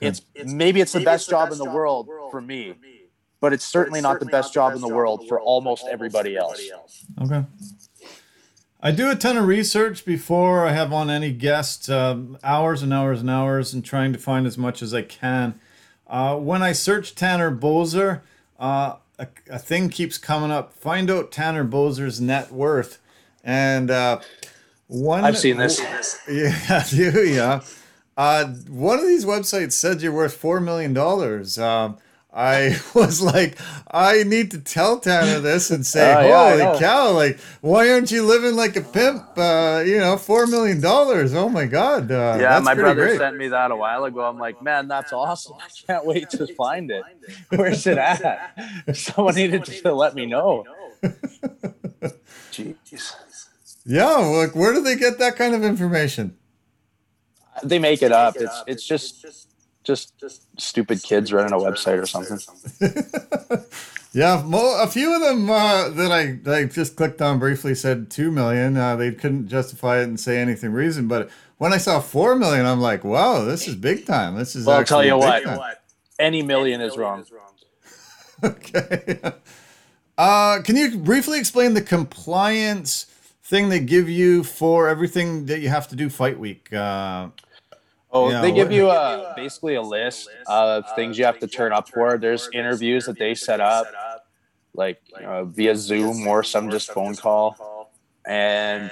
[0.01, 2.75] It's maybe it's the best job in the world for me,
[3.39, 6.61] but it's certainly not the best job in the world for almost everybody else.
[7.21, 7.43] Okay.
[8.79, 12.93] I do a ton of research before I have on any guest, um, hours and
[12.93, 15.59] hours and hours, and trying to find as much as I can.
[16.05, 18.21] Uh, when I search Tanner Boser,
[18.59, 20.73] uh, a, a thing keeps coming up.
[20.73, 22.99] Find out Tanner Boser's net worth,
[23.43, 24.19] and uh,
[24.87, 25.23] one.
[25.23, 25.81] I've seen this.
[26.29, 27.61] Yeah, you yeah.
[28.15, 31.57] Uh, one of these websites said you're worth four million dollars.
[31.57, 31.97] Um,
[32.39, 33.57] I was like,
[33.89, 36.77] I need to tell Tanner this and say, yeah, I holy know.
[36.79, 37.11] cow!
[37.13, 39.23] Like, why aren't you living like a pimp?
[39.35, 41.33] Uh, you know, four million dollars.
[41.33, 42.11] Oh my god!
[42.11, 43.17] Uh, Yeah, that's my brother great.
[43.17, 44.21] sent me that a while ago.
[44.21, 45.55] I'm like, man, that's awesome.
[45.59, 47.03] I can't wait to find it.
[47.49, 48.53] Where's it at?
[48.93, 50.63] Someone needed to let me know.
[52.51, 53.15] Jeez.
[53.85, 56.37] Yeah, like, where do they get that kind of information?
[57.63, 58.35] They make it up.
[58.37, 59.46] It's it's just
[59.87, 60.13] just
[60.59, 62.39] stupid kids running a website or something.
[64.13, 67.75] Yeah, mo- a few of them uh, that I, that I just clicked on briefly
[67.75, 68.75] said two million.
[68.75, 71.29] Uh, they couldn't justify it and say anything reason, but
[71.59, 74.35] when I saw four million, I'm like, wow, this is big time.
[74.35, 74.65] This is.
[74.65, 75.43] Well, I'll tell you what.
[75.43, 75.59] time.
[76.17, 77.25] Any million is wrong.
[78.43, 79.19] Okay.
[80.19, 83.03] Uh, can you briefly explain the compliance
[83.43, 86.73] thing they give you for everything that you have to do fight week?
[86.73, 87.27] Uh,
[88.17, 91.47] Oh, Yeah, they give what- you a basically a list of things you have to
[91.47, 92.17] turn up for.
[92.17, 93.87] There's interviews that they set up,
[94.73, 97.91] like uh, via Zoom or some just phone call,
[98.25, 98.91] and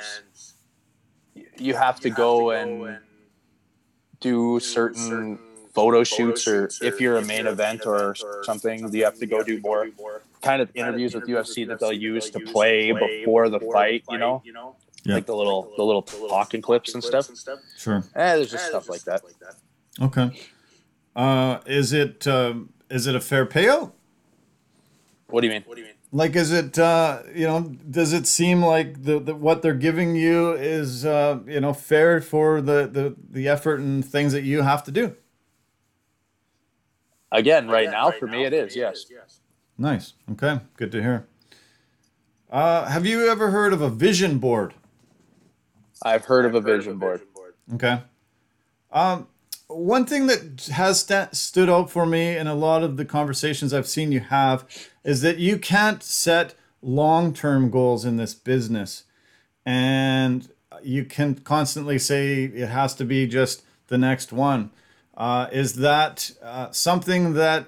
[1.58, 2.98] you have to go and
[4.20, 5.40] do certain
[5.74, 9.60] photo shoots, or if you're a main event or something, you have to go do
[9.62, 9.88] more
[10.42, 14.04] kind of interviews with UFC that they'll use to play before the fight.
[14.10, 14.44] You know,
[15.06, 15.16] Yeah.
[15.16, 17.30] like the little the little talking clips and stuff.
[17.78, 18.04] sure.
[18.16, 19.22] Eh, there's just stuff like that.
[20.02, 20.32] Okay.
[21.16, 23.92] Uh, is it um, is it a fair payout?
[25.28, 25.64] What do you mean?
[25.66, 25.96] What do you mean?
[26.12, 27.62] Like, is it uh, you know?
[27.90, 32.20] Does it seem like the, the what they're giving you is uh, you know fair
[32.20, 35.16] for the, the the effort and things that you have to do?
[37.32, 39.06] Again, right now for me it is yes.
[39.78, 40.14] Nice.
[40.32, 40.62] Okay.
[40.78, 41.28] Good to hear.
[42.50, 44.74] Uh, have you ever heard of a vision board?
[46.06, 47.22] I've heard of a vision board.
[47.74, 48.02] Okay.
[48.92, 49.28] Um,
[49.68, 53.74] one thing that has sta- stood out for me in a lot of the conversations
[53.74, 54.66] I've seen you have
[55.04, 59.06] is that you can't set long term goals in this business.
[59.66, 60.48] And
[60.84, 64.70] you can constantly say it has to be just the next one.
[65.18, 67.66] Uh, is that uh, something that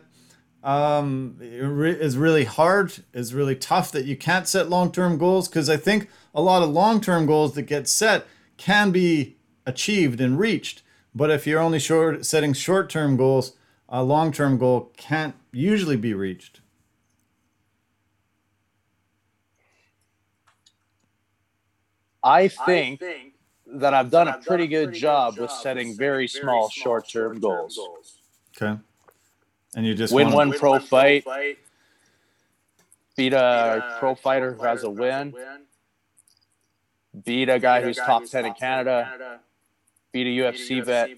[0.63, 5.47] um, is really hard, is really tough that you can't set long term goals?
[5.47, 8.27] Because I think a lot of long term goals that get set
[8.57, 9.35] can be
[9.65, 10.83] achieved and reached.
[11.13, 13.53] But if you're only short setting short term goals,
[13.89, 16.61] a long term goal can't usually be reached.
[22.23, 23.01] I think
[23.67, 27.79] that I've done a pretty good job with setting very small short-term goals.
[28.61, 28.79] Okay.
[29.75, 31.25] And you just Win wanna- one pro fight,
[33.15, 35.31] beat a pro fighter who has a win.
[35.31, 35.66] win,
[37.23, 39.39] beat a guy who's top 10 in Canada,
[40.11, 41.09] beat a UFC vet,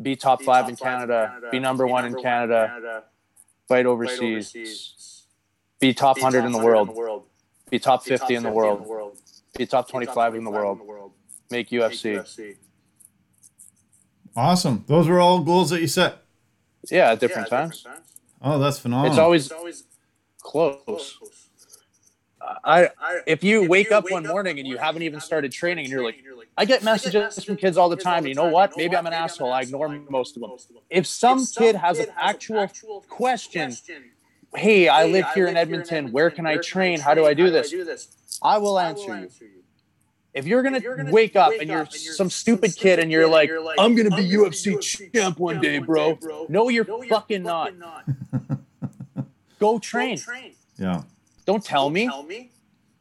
[0.00, 3.04] be top five in Canada, be number one in Canada,
[3.68, 5.26] fight overseas,
[5.78, 7.24] be top 100 in the world,
[7.70, 9.16] be top 50 in the world,
[9.56, 11.12] be top 25 in the world,
[11.50, 12.56] make UFC.
[14.34, 14.84] Awesome.
[14.86, 16.18] Those were all goals that you set.
[16.90, 17.86] Yeah, at different times.
[18.40, 19.32] Oh, that's phenomenal.
[19.34, 19.84] It's always
[20.40, 21.18] close.
[22.64, 22.90] I
[23.26, 26.22] if you wake up one morning and you haven't even started training and you're like,
[26.56, 28.26] I get messages from kids all the time.
[28.26, 28.76] You know what?
[28.76, 29.52] Maybe I'm an asshole.
[29.52, 30.50] I ignore most of them.
[30.90, 32.68] If some kid has an actual
[33.08, 33.74] question,
[34.54, 36.12] hey, I live here in Edmonton.
[36.12, 37.00] Where can I train?
[37.00, 37.72] How do I do this?
[38.42, 39.28] I will answer you.
[40.34, 40.80] If you're gonna
[41.10, 44.80] wake up and you're some stupid kid and you're like, I'm gonna be UFC
[45.12, 46.18] champ one day, bro.
[46.48, 47.72] No, you're fucking not.
[49.58, 50.18] Go train.
[50.78, 51.02] yeah.
[51.52, 52.08] Don't tell me.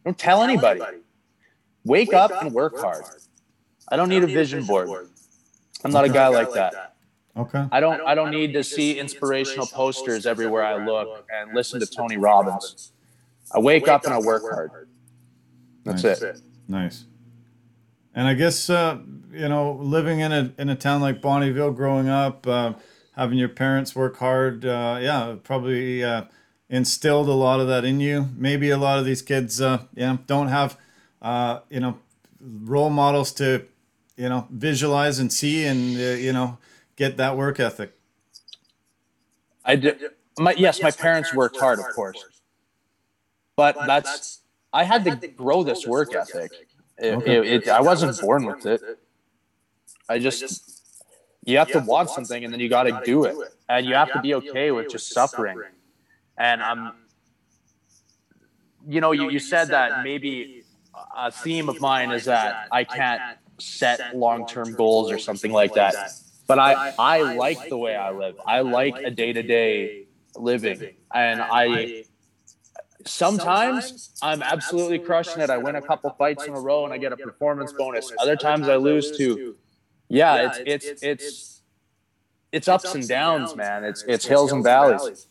[0.03, 0.81] Don't tell anybody.
[1.85, 3.05] Wake up and work hard.
[3.87, 5.07] I don't need a vision board.
[5.85, 6.95] I'm not a guy like that.
[7.37, 7.65] Okay.
[7.71, 11.85] I don't I don't need to see inspirational posters everywhere I look and listen to
[11.85, 12.91] Tony Robbins.
[13.55, 14.89] I wake up and I work hard.
[15.85, 16.21] That's Nice.
[16.21, 16.41] it.
[16.67, 17.05] Nice.
[18.13, 18.97] And I guess uh,
[19.31, 22.73] you know, living in a in a town like Bonnyville, growing up, uh,
[23.15, 26.25] having your parents work hard, uh, yeah, probably uh,
[26.71, 28.29] instilled a lot of that in you.
[28.35, 30.77] Maybe a lot of these kids, uh, yeah, don't have,
[31.21, 31.99] uh, you know,
[32.41, 33.65] role models to,
[34.17, 36.57] you know, visualize and see and uh, you know
[36.95, 37.93] get that work ethic.
[39.65, 39.99] I did
[40.39, 42.23] my yes, my parents worked hard, of course.
[43.55, 44.39] But that's
[44.73, 46.51] I had to grow this work ethic.
[46.97, 47.37] It, Okay.
[47.37, 48.81] it, it, I wasn't born with it.
[50.09, 50.81] I just
[51.45, 53.35] you have to want something and then you got to do it,
[53.69, 55.57] and you have to be okay with just suffering.
[56.41, 56.95] And I'm, um, um,
[58.87, 60.63] you know, you, you said that maybe
[61.15, 63.21] a theme of mine is that I can't
[63.59, 65.93] set long term goals or something like that.
[66.47, 68.37] But I, I like the way I live.
[68.47, 70.95] I like a day to day living.
[71.13, 72.05] And I,
[73.05, 75.51] sometimes I'm absolutely crushing it.
[75.51, 78.11] I win a couple fights in a row and I get a performance bonus.
[78.17, 79.57] Other times I lose too.
[80.09, 81.61] Yeah, it's, it's, it's,
[82.51, 83.83] it's ups and downs, man.
[83.83, 85.27] It's, it's hills and valleys.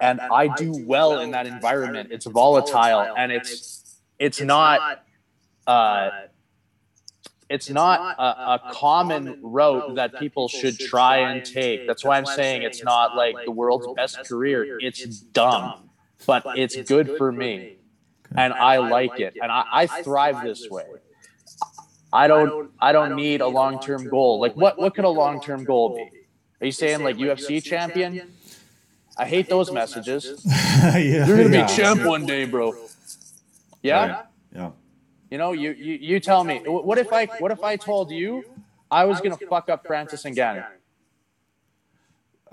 [0.00, 2.10] And I do well in that environment.
[2.12, 5.04] It's volatile and it's, it's not,
[5.66, 6.10] uh,
[7.48, 11.86] it's not a, a common route that people should try and take.
[11.86, 14.78] That's why I'm saying it's not like the world's best career.
[14.80, 15.90] It's dumb,
[16.26, 17.76] but it's good for me.
[18.36, 19.36] And I like it.
[19.40, 20.86] And I, I thrive this way.
[22.12, 24.40] I don't I don't need a long term goal.
[24.40, 26.10] Like what what could a long term goal be?
[26.60, 28.32] Are you saying like UFC champion?
[29.16, 30.42] I hate those messages.
[30.46, 31.66] yeah, You're gonna yeah.
[31.66, 32.74] be champ one day, bro.
[33.82, 34.06] Yeah.
[34.06, 34.24] Right.
[34.54, 34.70] Yeah.
[35.30, 36.58] You know, you, you you tell me.
[36.58, 38.44] wh- What if I what if I told you
[38.90, 40.64] I was gonna fuck up Francis Ngannou?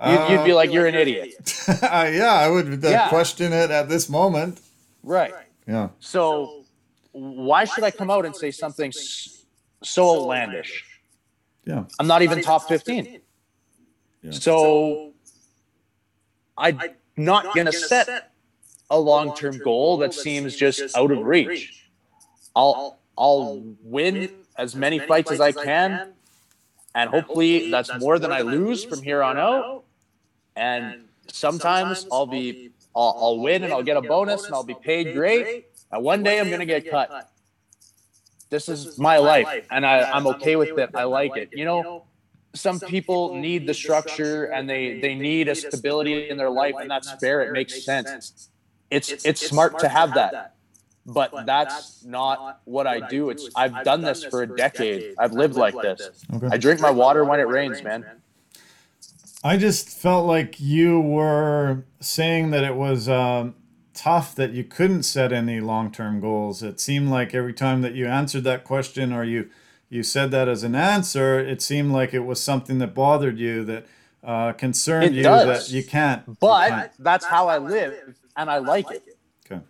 [0.04, 1.34] You'd, you'd be like, you're an idiot,
[1.68, 3.08] Uh, yeah, I would uh, Yeah.
[3.08, 4.60] question it at this moment.
[5.04, 5.32] right?
[5.68, 5.90] Yeah.
[6.00, 6.64] So
[7.12, 8.92] why should I come out and say something
[9.82, 10.84] so outlandish?
[11.64, 11.84] Yeah.
[12.00, 13.20] I'm not even top 15.
[14.22, 14.30] Yeah.
[14.32, 15.11] So
[16.56, 16.80] I'm
[17.16, 18.32] not going to set
[18.90, 21.88] a long term goal that seems just out of reach.
[22.54, 26.12] I'll, I'll win as many fights as I can.
[26.94, 29.84] And hopefully that's more than I lose from here on out.
[30.56, 34.74] And sometimes I'll be, I'll, I'll win and I'll get a bonus and I'll be
[34.74, 35.66] paid great.
[35.90, 37.30] And one day I'm going to get cut.
[38.50, 40.90] This is my life and I, I'm okay with it.
[40.94, 41.48] I like it.
[41.54, 42.04] You know,
[42.54, 46.90] some people need the structure and they they need a stability in their life and
[46.90, 47.42] that's fair.
[47.42, 48.48] It makes sense.
[48.90, 50.54] it's it's smart to have that
[51.04, 53.30] but that's not what i do.
[53.30, 56.10] it's i've done this for a decade i've lived like this.
[56.32, 56.48] Okay.
[56.50, 58.04] i drink my water when it rains man.
[59.44, 63.56] I just felt like you were saying that it was um,
[63.92, 66.62] tough that you couldn't set any long-term goals.
[66.62, 69.50] It seemed like every time that you answered that question or you
[69.92, 73.62] you said that as an answer, it seemed like it was something that bothered you,
[73.66, 73.86] that
[74.24, 75.68] uh, concerned It you, does.
[75.68, 76.22] that you can't.
[76.26, 76.92] you but can't.
[77.00, 79.02] that's how i live and i like it
[79.44, 79.60] Okay.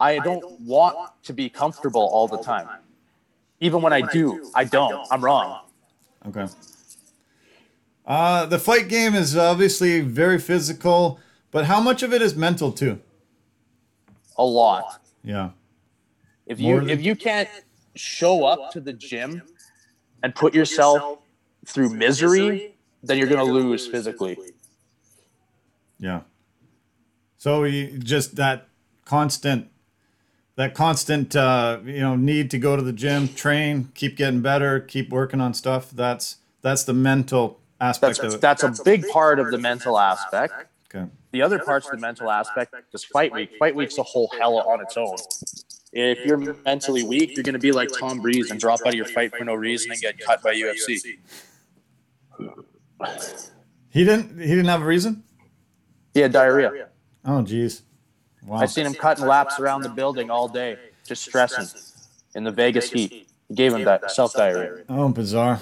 [0.00, 2.68] i don't want to be comfortable all the time
[3.60, 5.60] even when i do i don't i'm wrong
[6.26, 6.46] Okay.
[8.06, 11.18] Uh, the fight game is obviously very physical,
[11.52, 13.00] but how much of it is mental too?
[14.36, 15.50] a lot Yeah.
[16.46, 17.48] If you than- if you can't
[17.94, 19.42] show up to the gym
[20.22, 21.18] and put yourself
[21.66, 24.38] through misery, then you're gonna lose physically.
[25.98, 26.22] Yeah.
[27.36, 28.68] So you just that
[29.04, 29.68] constant,
[30.56, 34.80] that constant, uh, you know, need to go to the gym, train, keep getting better,
[34.80, 35.90] keep working on stuff.
[35.90, 38.40] That's that's the mental aspect That's of it.
[38.40, 40.54] that's a big part of the mental aspect.
[40.94, 41.10] Okay.
[41.32, 43.56] The other parts of the mental aspect is fight week.
[43.58, 45.16] Fight week's a whole hell on its own.
[45.92, 49.04] If you're mentally weak, you're gonna be like Tom Breese and drop out of your
[49.04, 51.18] fight for no reason and get cut by UFC.
[53.90, 54.38] He didn't.
[54.38, 55.22] He didn't have a reason.
[56.14, 56.88] He had diarrhea.
[57.24, 57.82] Oh, geez.
[58.42, 58.58] Wow.
[58.58, 60.76] I've seen him cutting laps around the building all day,
[61.06, 61.66] just stressing
[62.34, 63.28] in the Vegas heat.
[63.48, 64.84] He gave him that self diarrhea.
[64.88, 65.60] Oh, bizarre.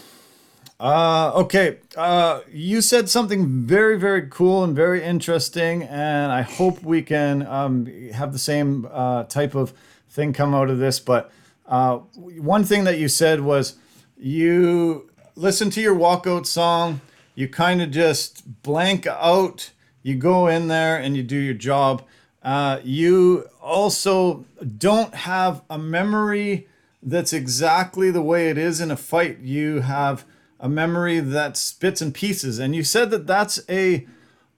[0.79, 1.79] Uh, okay.
[1.95, 7.47] Uh, you said something very, very cool and very interesting, and I hope we can
[7.47, 9.75] um, have the same uh, type of
[10.11, 11.01] thing come out of this.
[11.01, 11.31] But
[11.67, 13.77] uh, one thing that you said was
[14.19, 17.01] you listen to your walkout song,
[17.35, 19.71] you kind of just blank out,
[20.03, 22.03] you go in there and you do your job.
[22.43, 24.45] Uh, you also
[24.79, 26.67] don't have a memory
[27.03, 29.39] that's exactly the way it is in a fight.
[29.41, 30.25] You have
[30.59, 34.07] a memory that's bits and pieces, and you said that that's a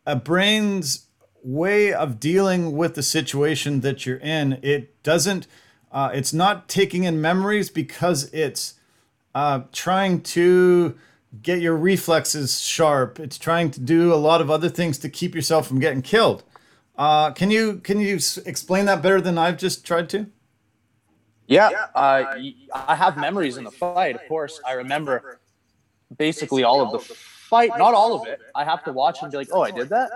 [0.04, 1.06] a brain's
[1.42, 4.58] way of dealing with the situation that you're in.
[4.62, 5.46] It doesn't.
[5.90, 8.74] Uh, it's not taking in memories because it's
[9.34, 10.96] uh, trying to
[11.42, 13.18] get your reflexes sharp.
[13.18, 16.44] It's trying to do a lot of other things to keep yourself from getting killed.
[16.96, 20.26] Uh, can you can you s- explain that better than I've just tried to?
[21.46, 24.14] Yeah, uh, y- I have memories in the fight.
[24.14, 25.40] Of course, I remember
[26.16, 28.40] basically all of the fight, not all of it.
[28.54, 30.10] I have to watch and be like, "Oh, I did that,"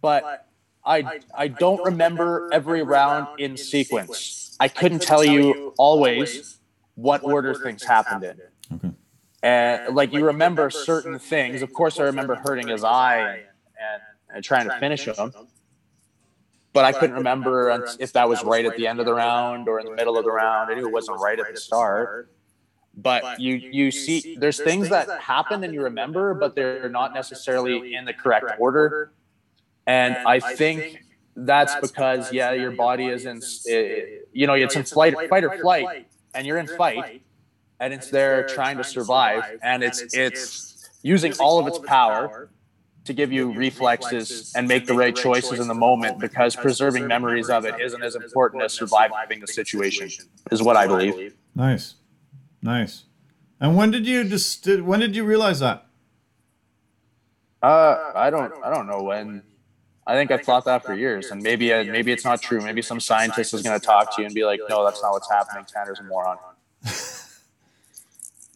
[0.00, 0.46] but
[0.84, 4.56] I I don't remember every round in sequence.
[4.60, 6.58] I couldn't tell you always
[6.94, 8.40] what order things happened in.
[8.74, 8.94] Okay.
[9.42, 11.62] And like you remember certain things.
[11.62, 14.02] Of course, I remember hurting his eye and,
[14.34, 15.32] and trying to finish him.
[16.72, 19.80] But I couldn't remember if that was right at the end of the round or
[19.80, 20.70] in the middle of the round.
[20.70, 22.30] I knew it wasn't right at the start.
[22.94, 27.94] But you you see, there's things that happen and you remember, but they're not necessarily
[27.94, 29.12] in the correct order.
[29.90, 31.02] And I think
[31.34, 35.58] that's because yeah, your body is in, eh, you know, it's in flight, fight or
[35.58, 37.22] flight, and you're in fight,
[37.80, 42.50] and it's there trying to survive, and it's it's using all of its power
[43.04, 47.48] to give you reflexes and make the right choices in the moment because preserving memories
[47.50, 50.08] of it isn't as important as surviving the situation
[50.52, 51.34] is what I believe.
[51.56, 51.94] Nice,
[52.62, 53.04] nice.
[53.58, 55.86] And when did you just when did you realize that?
[57.60, 59.42] Uh, I don't I don't know when.
[60.10, 62.60] I think I've thought that for years, and maybe uh, maybe it's not true.
[62.60, 65.12] Maybe some scientist is going to talk to you and be like, "No, that's not
[65.12, 65.64] what's happening.
[65.72, 66.36] Tanner's a moron."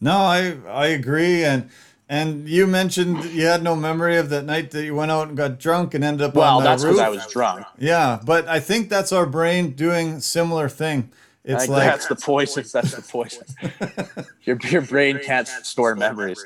[0.01, 1.69] No, I I agree, and
[2.09, 5.37] and you mentioned you had no memory of that night that you went out and
[5.37, 6.95] got drunk and ended up Well, on the that's roof.
[6.95, 7.65] because I was drunk.
[7.77, 11.11] Yeah, but I think that's our brain doing similar thing.
[11.45, 12.65] It's Like, like that's the poison.
[12.73, 13.45] That's the poison.
[14.43, 16.43] your your brain can't store memories.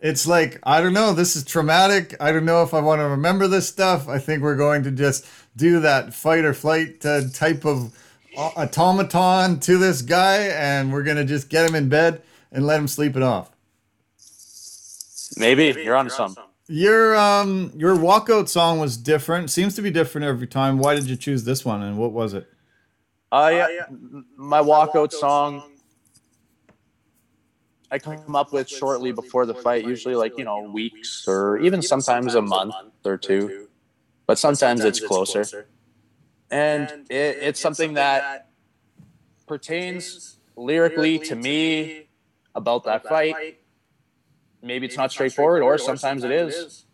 [0.00, 1.12] It's like I don't know.
[1.12, 2.16] This is traumatic.
[2.20, 4.08] I don't know if I want to remember this stuff.
[4.08, 5.26] I think we're going to just
[5.56, 7.92] do that fight or flight uh, type of
[8.36, 12.22] automaton to this guy, and we're gonna just get him in bed
[12.52, 13.50] and let him sleep it off.
[15.36, 16.44] Maybe you're onto something.
[16.68, 19.50] Your um your walkout song was different.
[19.50, 20.78] Seems to be different every time.
[20.78, 22.48] Why did you choose this one, and what was it?
[23.32, 25.69] Uh, yeah, m- my walkout song.
[27.90, 31.82] I come up with shortly before the fight, usually like you know weeks or even
[31.82, 32.74] sometimes a month
[33.04, 33.68] or two,
[34.26, 35.66] but sometimes it's closer.
[36.50, 38.50] And it, it's something that
[39.46, 42.08] pertains lyrically to me
[42.54, 43.58] about that fight.
[44.62, 46.84] Maybe it's not straightforward, or sometimes it is.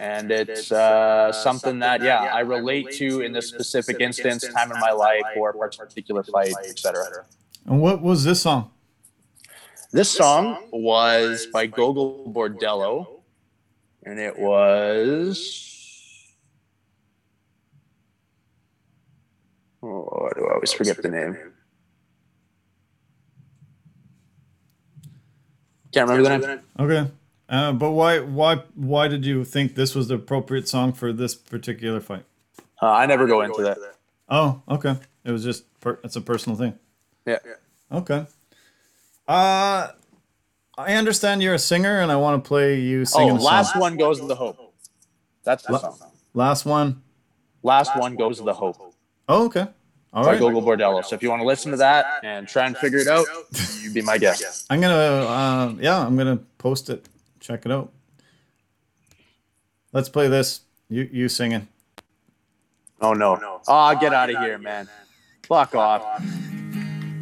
[0.00, 4.78] And it's uh, something that, yeah, I relate to in this specific instance, time in
[4.78, 7.26] my life, or a particular fight, etc.
[7.66, 8.70] And what was this song?
[9.90, 13.20] This song was by Gogol Bordello,
[14.02, 15.74] and it was.
[19.82, 21.38] Oh, I do always forget the name.
[25.92, 26.60] Can't remember the name.
[26.78, 27.10] Okay.
[27.48, 31.34] Uh, but why why why did you think this was the appropriate song for this
[31.34, 32.24] particular fight?
[32.82, 33.78] Uh, I never go into that.
[34.28, 34.96] Oh, okay.
[35.24, 36.78] It was just per- it's a personal thing.
[37.24, 37.38] Yeah.
[37.90, 38.26] Okay.
[39.28, 39.88] Uh
[40.78, 43.72] I understand you're a singer and I want to play you Oh, singing a last
[43.72, 43.80] song.
[43.82, 44.74] one goes to the hope.
[45.44, 45.98] That's the song.
[46.34, 47.02] Last one.
[47.62, 48.76] Last one goes to the hope
[49.28, 49.66] Oh, okay.
[50.14, 50.40] All by right.
[50.40, 51.04] Gogol Bordello.
[51.04, 53.26] So if you want to listen to that and try and figure it out,
[53.82, 54.66] you be my guest.
[54.70, 57.06] I'm gonna uh yeah, I'm gonna post it.
[57.40, 57.92] Check it out.
[59.92, 60.62] Let's play this.
[60.88, 61.68] You you singing.
[63.00, 63.38] Oh no!
[63.68, 64.88] Oh, get out of here, man!
[65.46, 66.02] Fuck off,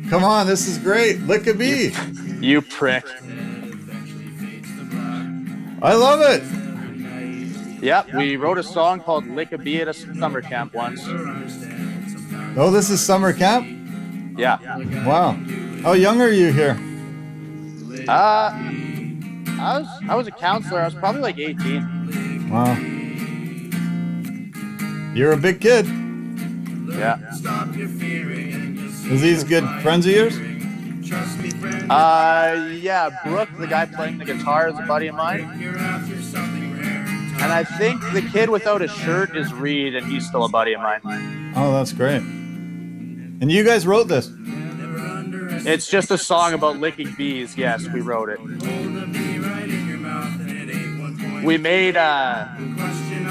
[0.09, 1.21] Come on, this is great.
[1.23, 1.93] Lick a bee.
[2.41, 3.05] you prick!
[5.83, 6.43] I love it.
[7.83, 11.03] Yep, we wrote a song called "Lick a Bee" at a summer camp once.
[12.57, 13.67] Oh, this is summer camp?
[14.39, 14.59] Yeah.
[15.05, 15.33] Wow.
[15.83, 16.79] How young are you here?
[18.09, 18.51] Uh,
[19.59, 20.81] I was I was a counselor.
[20.81, 22.51] I was probably like 18.
[22.51, 22.77] Wow.
[25.15, 25.87] You're a big kid.
[26.97, 27.19] Yeah.
[29.11, 30.37] Is these good friends of yours?
[31.89, 33.11] Uh, yeah.
[33.25, 35.43] Brooke, the guy playing the guitar, is a buddy of mine.
[37.39, 40.73] And I think the kid without a shirt is Reed, and he's still a buddy
[40.73, 41.53] of mine.
[41.55, 42.23] Oh, that's great.
[42.23, 44.31] And you guys wrote this?
[45.67, 47.57] It's just a song about licking bees.
[47.57, 48.41] Yes, we wrote it.
[51.45, 52.49] We made uh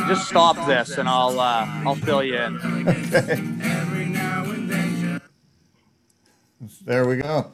[0.08, 3.54] just stop this and I'll uh I'll fill you in.
[6.84, 7.52] There we go.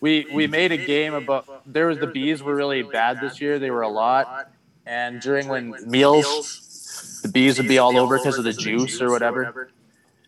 [0.00, 3.58] We we made a game about there was the bees were really bad this year.
[3.58, 4.50] They were a lot,
[4.86, 9.10] and during when meals, the bees would be all over because of the juice or
[9.10, 9.70] whatever.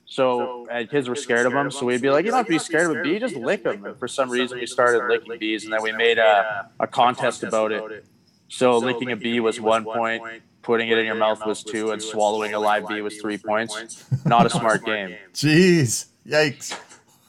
[0.06, 1.70] So and kids were scared of them.
[1.70, 3.62] So we'd be like, you don't have to be scared of a bee, just lick
[3.62, 3.84] them.
[3.84, 7.44] And for some reason, we started licking bees, and then we made a, a contest
[7.44, 8.04] about it.
[8.48, 12.02] So licking a bee was one point, putting it in your mouth was two, and
[12.02, 14.04] swallowing a live bee was three points.
[14.26, 15.16] Not a smart game.
[15.32, 16.06] Jeez.
[16.26, 16.76] Yikes.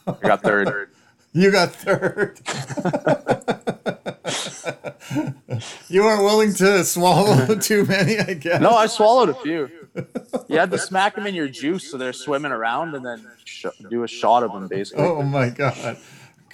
[0.06, 0.90] I got third.
[1.34, 2.38] You got third.
[5.88, 8.60] you weren't willing to swallow too many, I guess.
[8.60, 9.70] No, I swallowed a few.
[10.48, 13.66] You had to smack them in your juice so they're swimming around, and then sh-
[13.90, 15.04] do a shot of them, basically.
[15.04, 15.96] Oh my god.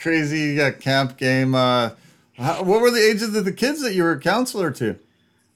[0.00, 1.56] Crazy yeah, camp game.
[1.56, 1.90] Uh,
[2.36, 4.96] how, what were the ages of the kids that you were a counselor to?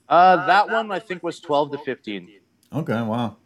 [0.08, 2.28] Uh, that one I think was twelve to fifteen.
[2.72, 3.36] Okay, wow.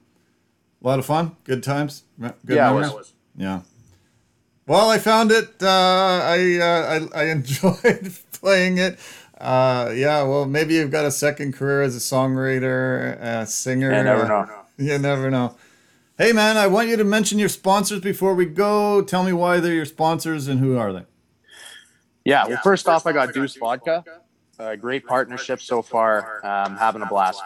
[0.83, 2.93] A lot of fun, good times, me- good yeah, it memories.
[2.95, 3.13] was.
[3.37, 3.61] Yeah.
[4.67, 5.63] Well, I found it.
[5.63, 8.99] Uh, I, uh, I I enjoyed playing it.
[9.39, 10.23] Uh, yeah.
[10.23, 13.93] Well, maybe you've got a second career as a songwriter, a singer.
[13.93, 14.49] I never know.
[14.79, 15.57] You never know.
[16.19, 19.03] Hey, man, I want you to mention your sponsors before we go.
[19.03, 21.05] Tell me why they're your sponsors and who are they?
[22.25, 22.47] Yeah.
[22.47, 24.03] Well, first off, I got Deuce Vodka.
[24.59, 26.45] Uh, great partnership so far.
[26.45, 27.43] Um, having a blast.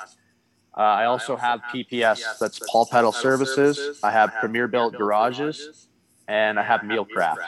[0.76, 2.38] Uh, I also have PPS.
[2.38, 3.98] That's Paul Pedal Services.
[4.02, 5.88] I have Premier Built Garages,
[6.30, 7.38] and I have Meal Mealcraft.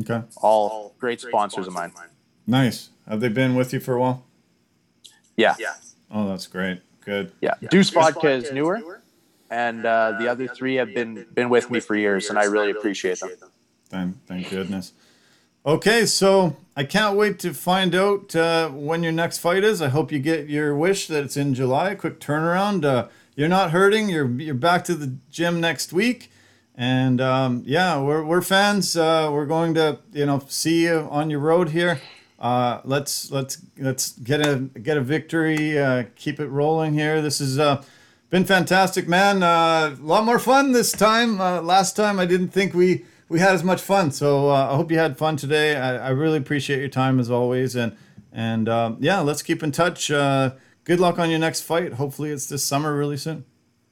[0.00, 0.22] Okay.
[0.36, 1.92] All great sponsors of mine.
[2.46, 2.90] Nice.
[3.08, 4.24] Have they been with you for a while?
[5.36, 5.54] Yeah.
[5.58, 5.74] Yeah.
[6.10, 6.80] Oh, that's great.
[7.00, 7.32] Good.
[7.40, 7.54] Yeah.
[7.70, 9.00] Deuce Vodka is newer,
[9.50, 12.70] and uh, the other three have been been with me for years, and I really
[12.70, 13.30] appreciate them.
[13.88, 14.92] Thank, thank goodness.
[15.66, 19.82] Okay, so I can't wait to find out uh, when your next fight is.
[19.82, 21.94] I hope you get your wish that it's in July.
[21.94, 22.84] Quick turnaround.
[22.84, 24.08] Uh, you're not hurting.
[24.08, 26.30] You're you're back to the gym next week,
[26.74, 28.96] and um, yeah, we're we're fans.
[28.96, 32.00] Uh, we're going to you know see you on your road here.
[32.38, 35.78] Uh, let's let's let's get a get a victory.
[35.78, 37.22] Uh, keep it rolling here.
[37.22, 37.82] This has uh,
[38.30, 39.42] been fantastic, man.
[39.42, 41.40] Uh, a lot more fun this time.
[41.40, 44.10] Uh, last time I didn't think we we had as much fun.
[44.10, 45.76] So uh, I hope you had fun today.
[45.76, 47.96] I, I really appreciate your time as always, and
[48.32, 50.10] and um, yeah, let's keep in touch.
[50.10, 50.52] Uh,
[50.84, 51.94] good luck on your next fight.
[51.94, 53.44] Hopefully it's this summer, really soon.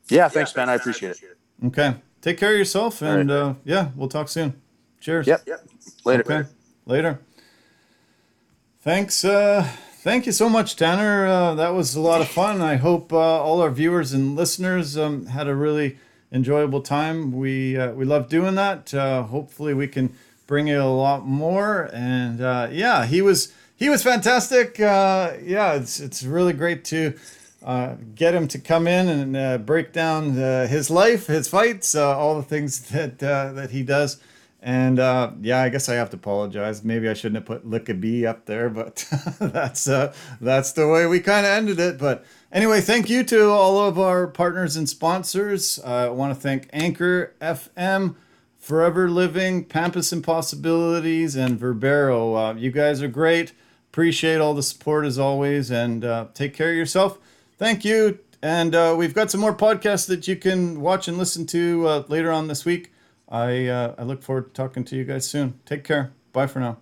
[0.09, 0.69] Yeah, thanks, man.
[0.69, 1.39] I appreciate it.
[1.65, 3.37] Okay, take care of yourself, and right.
[3.37, 4.55] uh, yeah, we'll talk soon.
[5.01, 5.27] Cheers.
[5.27, 5.43] Yep.
[5.47, 5.69] Yep.
[6.05, 6.23] Later.
[6.23, 6.49] Okay.
[6.87, 7.21] Later.
[8.81, 9.25] Thanks.
[9.25, 9.69] Uh,
[9.99, 11.27] thank you so much, Tanner.
[11.27, 12.61] Uh, that was a lot of fun.
[12.63, 15.99] I hope uh, all our viewers and listeners um, had a really
[16.33, 17.33] enjoyable time.
[17.33, 18.95] We uh, we love doing that.
[18.95, 20.15] Uh, hopefully, we can
[20.47, 21.91] bring you a lot more.
[21.93, 24.81] And uh, yeah, he was he was fantastic.
[24.81, 27.15] Uh, yeah, it's it's really great to.
[27.65, 31.95] Uh, get him to come in and uh, break down uh, his life, his fights,
[31.95, 34.21] uh, all the things that uh, that he does.
[34.65, 36.85] And uh, yeah, I guess I have to apologize.
[36.85, 39.05] Maybe I shouldn't have put lick a bee up there, but
[39.41, 39.85] that's
[40.41, 41.99] that's the way we kind of ended it.
[41.99, 45.81] But anyway, thank you to all of our partners and sponsors.
[45.81, 48.15] I want to thank Anchor FM,
[48.57, 52.59] Forever Living, Pampas Impossibilities, and Verbero.
[52.61, 53.53] You guys are great.
[53.91, 56.03] Appreciate all the support as always, and
[56.35, 57.19] take care of yourself.
[57.63, 58.19] Thank you.
[58.43, 62.05] And uh, we've got some more podcasts that you can watch and listen to uh,
[62.09, 62.93] later on this week.
[63.29, 65.61] I uh, I look forward to talking to you guys soon.
[65.65, 66.13] Take care.
[66.33, 66.82] Bye for now.